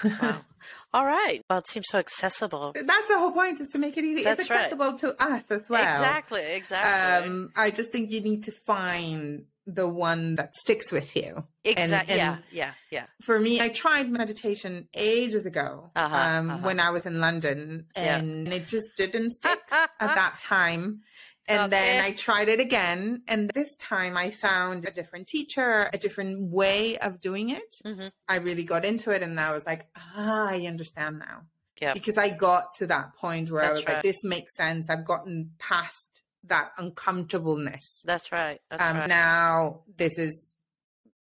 wow. 0.04 0.40
All 0.92 1.06
right. 1.06 1.40
Well, 1.48 1.60
it 1.60 1.68
seems 1.68 1.86
so 1.88 1.98
accessible. 1.98 2.72
That's 2.74 3.08
the 3.08 3.18
whole 3.18 3.30
point 3.30 3.60
is 3.60 3.68
to 3.68 3.78
make 3.78 3.96
it 3.96 4.04
easy. 4.04 4.24
That's 4.24 4.40
it's 4.40 4.50
accessible 4.50 4.90
right. 4.90 4.98
to 4.98 5.22
us 5.22 5.44
as 5.50 5.68
well. 5.68 5.86
Exactly. 5.86 6.42
Exactly. 6.42 7.30
Um, 7.30 7.52
I 7.54 7.70
just 7.70 7.92
think 7.92 8.10
you 8.10 8.20
need 8.20 8.42
to 8.44 8.52
find 8.52 9.44
the 9.66 9.88
one 9.88 10.36
that 10.36 10.54
sticks 10.54 10.92
with 10.92 11.16
you. 11.16 11.44
Exactly. 11.64 12.16
yeah, 12.16 12.38
yeah, 12.52 12.72
yeah. 12.90 13.06
For 13.22 13.38
me, 13.38 13.60
I 13.60 13.68
tried 13.68 14.08
meditation 14.08 14.88
ages 14.94 15.44
ago 15.44 15.90
uh-huh, 15.96 16.16
um, 16.16 16.50
uh-huh. 16.50 16.58
when 16.62 16.80
I 16.80 16.90
was 16.90 17.06
in 17.06 17.20
London, 17.20 17.86
and 17.96 18.46
yeah. 18.46 18.54
it 18.54 18.68
just 18.68 18.88
didn't 18.96 19.32
stick 19.32 19.60
at 19.72 19.90
that 19.98 20.38
time. 20.40 21.00
And 21.48 21.72
okay. 21.72 21.82
then 21.82 22.04
I 22.04 22.12
tried 22.12 22.48
it 22.48 22.58
again. 22.58 23.22
And 23.28 23.50
this 23.50 23.76
time 23.76 24.16
I 24.16 24.30
found 24.30 24.84
a 24.84 24.90
different 24.90 25.28
teacher, 25.28 25.88
a 25.92 25.98
different 25.98 26.50
way 26.50 26.98
of 26.98 27.20
doing 27.20 27.50
it. 27.50 27.76
Mm-hmm. 27.84 28.08
I 28.28 28.38
really 28.38 28.64
got 28.64 28.84
into 28.84 29.10
it. 29.10 29.22
And 29.22 29.38
I 29.38 29.52
was 29.52 29.64
like, 29.64 29.86
ah, 29.96 30.48
I 30.48 30.66
understand 30.66 31.20
now. 31.20 31.42
Yeah. 31.80 31.92
Because 31.92 32.18
I 32.18 32.30
got 32.30 32.74
to 32.78 32.86
that 32.86 33.14
point 33.14 33.50
where 33.50 33.62
That's 33.62 33.70
I 33.70 33.76
was 33.76 33.86
right. 33.86 33.94
like, 33.94 34.02
this 34.02 34.24
makes 34.24 34.56
sense. 34.56 34.90
I've 34.90 35.04
gotten 35.04 35.52
past 35.58 36.15
that 36.48 36.72
uncomfortableness. 36.78 38.02
That's 38.04 38.32
right. 38.32 38.60
That's 38.70 38.82
um, 38.82 38.96
right. 38.98 39.08
Now 39.08 39.82
this 39.96 40.18
is 40.18 40.56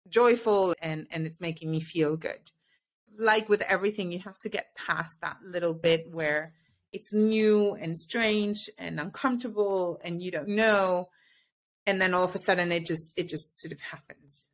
joyful 0.08 0.74
and 0.80 1.06
and 1.10 1.26
it's 1.26 1.40
making 1.40 1.70
me 1.70 1.80
feel 1.80 2.16
good. 2.16 2.50
Like 3.18 3.48
with 3.48 3.62
everything, 3.62 4.10
you 4.12 4.20
have 4.20 4.38
to 4.40 4.48
get 4.48 4.76
past 4.76 5.20
that 5.20 5.38
little 5.44 5.74
bit 5.74 6.10
where 6.10 6.54
it's 6.92 7.12
new 7.12 7.74
and 7.74 7.96
strange 7.96 8.68
and 8.78 9.00
uncomfortable 9.00 10.00
and 10.04 10.22
you 10.22 10.30
don't 10.30 10.48
know, 10.48 11.08
and 11.86 12.00
then 12.00 12.14
all 12.14 12.24
of 12.24 12.34
a 12.34 12.38
sudden 12.38 12.72
it 12.72 12.86
just 12.86 13.14
it 13.16 13.28
just 13.28 13.60
sort 13.60 13.72
of 13.72 13.80
happens. 13.80 14.44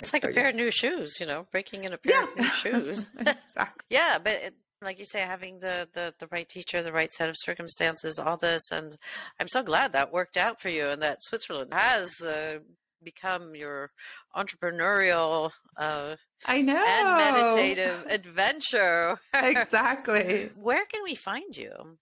It's 0.00 0.12
like 0.12 0.22
so, 0.22 0.30
a 0.30 0.32
pair 0.32 0.44
yeah. 0.44 0.50
of 0.50 0.56
new 0.56 0.70
shoes, 0.70 1.18
you 1.18 1.26
know, 1.26 1.46
breaking 1.50 1.84
in 1.84 1.92
a 1.92 1.98
pair 1.98 2.14
yeah. 2.14 2.22
of 2.24 2.36
new 2.36 2.44
shoes. 2.44 3.06
exactly. 3.18 3.84
yeah, 3.90 4.18
but 4.22 4.32
it, 4.32 4.54
like 4.82 4.98
you 4.98 5.04
say, 5.04 5.20
having 5.20 5.60
the, 5.60 5.88
the, 5.92 6.14
the 6.18 6.28
right 6.30 6.48
teacher, 6.48 6.82
the 6.82 6.92
right 6.92 7.12
set 7.12 7.28
of 7.28 7.36
circumstances, 7.38 8.18
all 8.18 8.36
this. 8.36 8.62
And 8.70 8.96
I'm 9.40 9.48
so 9.48 9.62
glad 9.62 9.92
that 9.92 10.12
worked 10.12 10.36
out 10.36 10.60
for 10.60 10.68
you 10.68 10.88
and 10.88 11.02
that 11.02 11.22
Switzerland 11.22 11.72
has 11.74 12.10
uh, 12.20 12.58
become 13.02 13.54
your 13.54 13.90
entrepreneurial 14.36 15.50
uh, 15.76 16.16
I 16.46 16.62
know 16.62 16.84
and 16.86 17.16
meditative 17.16 18.06
adventure. 18.08 19.18
exactly. 19.34 20.50
Where 20.56 20.84
can 20.86 21.02
we 21.02 21.14
find 21.14 21.56
you? 21.56 21.98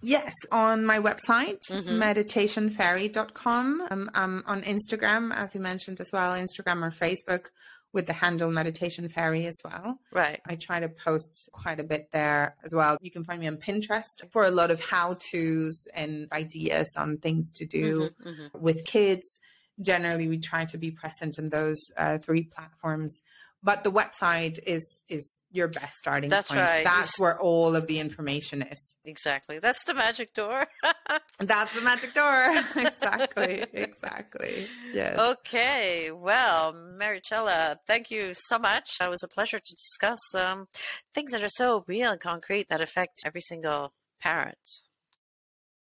Yes, 0.00 0.32
on 0.52 0.86
my 0.86 1.00
website, 1.00 1.58
mm-hmm. 1.70 2.00
meditationfairy.com. 2.00 3.86
Um, 3.90 4.10
I'm 4.14 4.44
on 4.46 4.62
Instagram, 4.62 5.34
as 5.34 5.56
you 5.56 5.60
mentioned 5.60 6.00
as 6.00 6.12
well, 6.12 6.32
Instagram 6.34 6.84
or 6.84 6.92
Facebook 6.92 7.46
with 7.92 8.06
the 8.06 8.12
handle 8.12 8.50
Meditation 8.50 9.08
Fairy 9.08 9.46
as 9.46 9.60
well. 9.64 9.98
Right. 10.12 10.40
I 10.46 10.56
try 10.56 10.80
to 10.80 10.88
post 10.88 11.48
quite 11.52 11.80
a 11.80 11.84
bit 11.84 12.08
there 12.12 12.56
as 12.64 12.74
well. 12.74 12.98
You 13.00 13.10
can 13.10 13.24
find 13.24 13.40
me 13.40 13.46
on 13.46 13.56
Pinterest 13.56 14.30
for 14.30 14.44
a 14.44 14.50
lot 14.50 14.70
of 14.70 14.80
how 14.80 15.14
to's 15.14 15.88
and 15.94 16.28
ideas 16.32 16.94
on 16.96 17.18
things 17.18 17.52
to 17.52 17.66
do 17.66 18.10
mm-hmm, 18.10 18.28
mm-hmm. 18.28 18.58
with 18.60 18.84
kids. 18.84 19.38
Generally, 19.80 20.28
we 20.28 20.38
try 20.38 20.64
to 20.66 20.78
be 20.78 20.90
present 20.90 21.38
in 21.38 21.50
those 21.50 21.90
uh, 21.96 22.18
three 22.18 22.42
platforms 22.42 23.22
but 23.62 23.82
the 23.82 23.90
website 23.90 24.58
is 24.66 25.02
is 25.08 25.38
your 25.50 25.68
best 25.68 25.96
starting 25.98 26.30
that's 26.30 26.48
point. 26.48 26.60
right. 26.60 26.84
That's 26.84 27.18
where 27.18 27.40
all 27.40 27.74
of 27.74 27.86
the 27.86 27.98
information 27.98 28.62
is. 28.62 28.96
Exactly. 29.04 29.58
That's 29.58 29.84
the 29.84 29.94
magic 29.94 30.34
door. 30.34 30.66
That's 31.40 31.74
the 31.74 31.80
magic 31.82 32.14
door. 32.14 32.54
Exactly. 32.76 33.64
Exactly. 33.72 34.66
Yes. 34.92 35.18
Okay. 35.18 36.10
Well 36.12 36.72
maricela 36.72 37.76
thank 37.86 38.10
you 38.10 38.32
so 38.34 38.58
much. 38.58 38.96
It 39.00 39.10
was 39.10 39.22
a 39.22 39.28
pleasure 39.28 39.58
to 39.58 39.74
discuss 39.74 40.20
um, 40.34 40.68
things 41.14 41.32
that 41.32 41.42
are 41.42 41.48
so 41.48 41.84
real 41.86 42.12
and 42.12 42.20
concrete 42.20 42.68
that 42.68 42.80
affect 42.80 43.22
every 43.24 43.40
single 43.40 43.92
parent. 44.20 44.82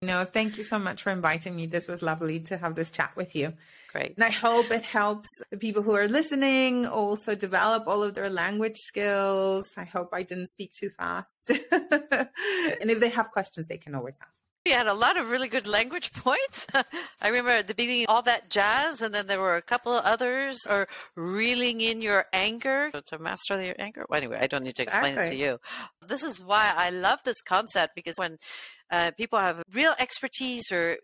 No 0.03 0.25
thank 0.25 0.57
you 0.57 0.65
so 0.65 0.79
much 0.79 1.03
for 1.03 1.11
inviting 1.11 1.57
me. 1.57 1.67
This 1.67 1.89
was 1.89 2.03
lovely 2.03 2.41
to 2.41 2.57
have 2.59 2.75
this 2.75 2.91
chat 2.91 3.15
with 3.17 3.35
you 3.35 3.55
Great. 3.93 4.15
And 4.17 4.25
I 4.25 4.31
hope 4.31 4.71
it 4.71 4.85
helps 4.85 5.29
people 5.59 5.83
who 5.83 5.95
are 5.95 6.09
listening 6.09 6.87
also 6.87 7.35
develop 7.35 7.87
all 7.87 8.03
of 8.03 8.15
their 8.15 8.31
language 8.31 8.77
skills. 8.77 9.65
I 9.77 9.85
hope 9.85 10.11
I 10.13 10.23
didn't 10.23 10.49
speak 10.49 10.73
too 10.73 10.91
fast. 10.91 11.51
and 11.71 12.91
if 12.91 13.01
they 13.01 13.11
have 13.11 13.31
questions, 13.31 13.67
they 13.67 13.79
can 13.79 13.95
always 13.95 14.19
ask. 14.21 14.47
You 14.67 14.73
had 14.73 14.89
a 14.89 14.95
lot 14.95 15.17
of 15.17 15.31
really 15.31 15.47
good 15.47 15.69
language 15.69 16.13
points. 16.25 16.67
I 16.75 17.29
remember 17.29 17.51
at 17.51 17.69
the 17.69 17.75
beginning 17.75 18.07
all 18.09 18.23
that 18.23 18.51
jazz, 18.51 19.01
and 19.01 19.15
then 19.15 19.29
there 19.29 19.41
were 19.41 19.57
a 19.57 19.63
couple 19.63 19.97
of 19.97 20.05
others, 20.05 20.67
or 20.69 20.89
reeling 21.15 21.81
in 21.81 22.03
your 22.03 22.27
anger 22.33 22.91
to 22.91 23.19
master 23.21 23.63
your 23.63 23.77
anger. 23.79 24.05
Well, 24.09 24.19
anyway, 24.19 24.39
I 24.41 24.49
don't 24.49 24.65
need 24.65 24.75
to 24.75 24.83
explain 24.83 25.13
exactly. 25.13 25.37
it 25.37 25.39
to 25.39 25.45
you. 25.45 25.59
This 26.05 26.25
is 26.25 26.41
why 26.41 26.73
I 26.77 26.91
love 26.91 27.21
this 27.25 27.41
concept 27.43 27.93
because 27.95 28.17
when 28.17 28.39
uh, 28.91 29.13
people 29.17 29.39
have 29.39 29.63
real 29.73 29.95
expertise 30.01 30.73
or 30.73 30.97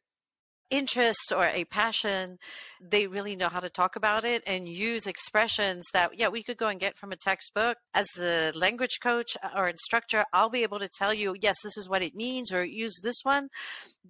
interest 0.73 1.33
or 1.37 1.47
a 1.47 1.65
passion, 1.67 2.39
they 2.81 3.07
really 3.07 3.37
know 3.37 3.49
how 3.49 3.61
to 3.61 3.69
talk 3.69 3.95
about 3.95 4.25
it 4.25 4.43
and 4.47 4.67
use 4.67 5.07
expressions 5.07 5.85
that, 5.93 6.19
yeah, 6.19 6.29
we 6.29 6.43
could 6.43 6.57
go 6.57 6.69
and 6.69 6.81
get 6.81 6.97
from 6.97 7.13
a 7.13 7.17
textbook. 7.17 7.77
As 7.95 8.09
a 8.19 8.51
language 8.53 8.99
coach 9.03 9.37
uh, 9.43 9.51
or 9.55 9.69
instructor, 9.69 10.25
I'll 10.33 10.49
be 10.49 10.63
able 10.63 10.79
to 10.79 10.89
tell 10.89 11.13
you, 11.13 11.37
yes, 11.41 11.57
this 11.63 11.77
is 11.77 11.89
what 11.89 12.03
it 12.03 12.15
means, 12.15 12.53
or 12.53 12.65
use 12.65 12.99
this 13.03 13.21
one. 13.23 13.49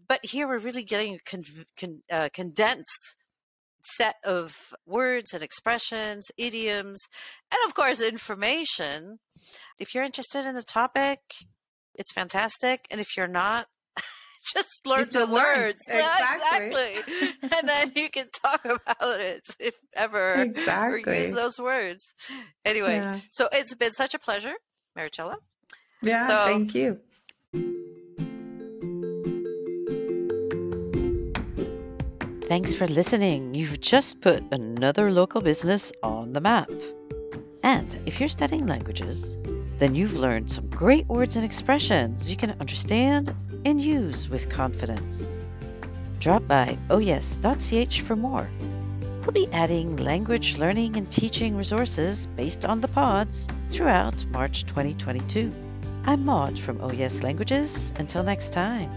But 0.08 0.24
here 0.24 0.46
we're 0.46 0.58
really 0.58 0.84
getting 0.84 1.16
a 1.16 1.30
con- 1.30 1.66
con- 1.76 2.02
uh, 2.10 2.28
condensed 2.32 3.16
set 3.96 4.14
of 4.24 4.54
words 4.86 5.34
and 5.34 5.42
expressions, 5.42 6.30
idioms, 6.38 7.00
and 7.50 7.58
of 7.66 7.74
course, 7.74 8.00
information. 8.00 9.18
If 9.80 9.94
you're 9.94 10.04
interested 10.04 10.46
in 10.46 10.54
the 10.54 10.62
topic, 10.62 11.18
it's 11.96 12.12
fantastic. 12.12 12.86
And 12.88 13.00
if 13.00 13.16
you're 13.16 13.26
not, 13.26 13.66
just 14.54 14.86
learn 14.86 15.06
the 15.10 15.26
words. 15.26 15.78
Exactly. 15.88 16.96
exactly. 16.96 17.34
and 17.42 17.68
then 17.68 17.92
you 17.94 18.10
can 18.10 18.26
talk 18.32 18.64
about 18.64 19.20
it 19.20 19.56
if 19.58 19.74
ever 19.94 20.34
exactly. 20.34 21.12
or 21.12 21.16
use 21.16 21.34
those 21.34 21.58
words. 21.58 22.14
Anyway, 22.64 22.96
yeah. 22.96 23.20
so 23.30 23.48
it's 23.52 23.74
been 23.74 23.92
such 23.92 24.14
a 24.14 24.18
pleasure, 24.18 24.54
Maricela. 24.96 25.36
Yeah, 26.02 26.26
so, 26.26 26.44
thank 26.46 26.74
you. 26.74 26.98
Thanks 32.48 32.74
for 32.74 32.86
listening. 32.86 33.54
You've 33.54 33.80
just 33.80 34.20
put 34.20 34.42
another 34.52 35.10
local 35.10 35.40
business 35.40 35.92
on 36.02 36.32
the 36.32 36.40
map. 36.40 36.70
And 37.62 37.96
if 38.04 38.18
you're 38.18 38.28
studying 38.28 38.66
languages, 38.66 39.38
then 39.78 39.94
you've 39.94 40.18
learned 40.18 40.50
some 40.50 40.68
great 40.68 41.06
words 41.06 41.36
and 41.36 41.44
expressions 41.44 42.30
you 42.30 42.36
can 42.36 42.50
understand 42.60 43.34
and 43.64 43.80
use 43.80 44.28
with 44.28 44.48
confidence. 44.48 45.38
Drop 46.18 46.46
by 46.46 46.78
oh 46.90 46.98
oyes.ch 46.98 48.00
for 48.00 48.16
more. 48.16 48.48
We'll 49.22 49.32
be 49.32 49.48
adding 49.52 49.96
language 49.96 50.58
learning 50.58 50.96
and 50.96 51.10
teaching 51.10 51.56
resources 51.56 52.26
based 52.36 52.64
on 52.64 52.80
the 52.80 52.88
pods 52.88 53.48
throughout 53.70 54.24
March 54.26 54.64
2022. 54.64 55.52
I'm 56.04 56.24
Maude 56.24 56.58
from 56.58 56.80
oh 56.80 56.90
Yes 56.90 57.22
Languages. 57.22 57.92
Until 57.98 58.24
next 58.24 58.52
time. 58.52 58.90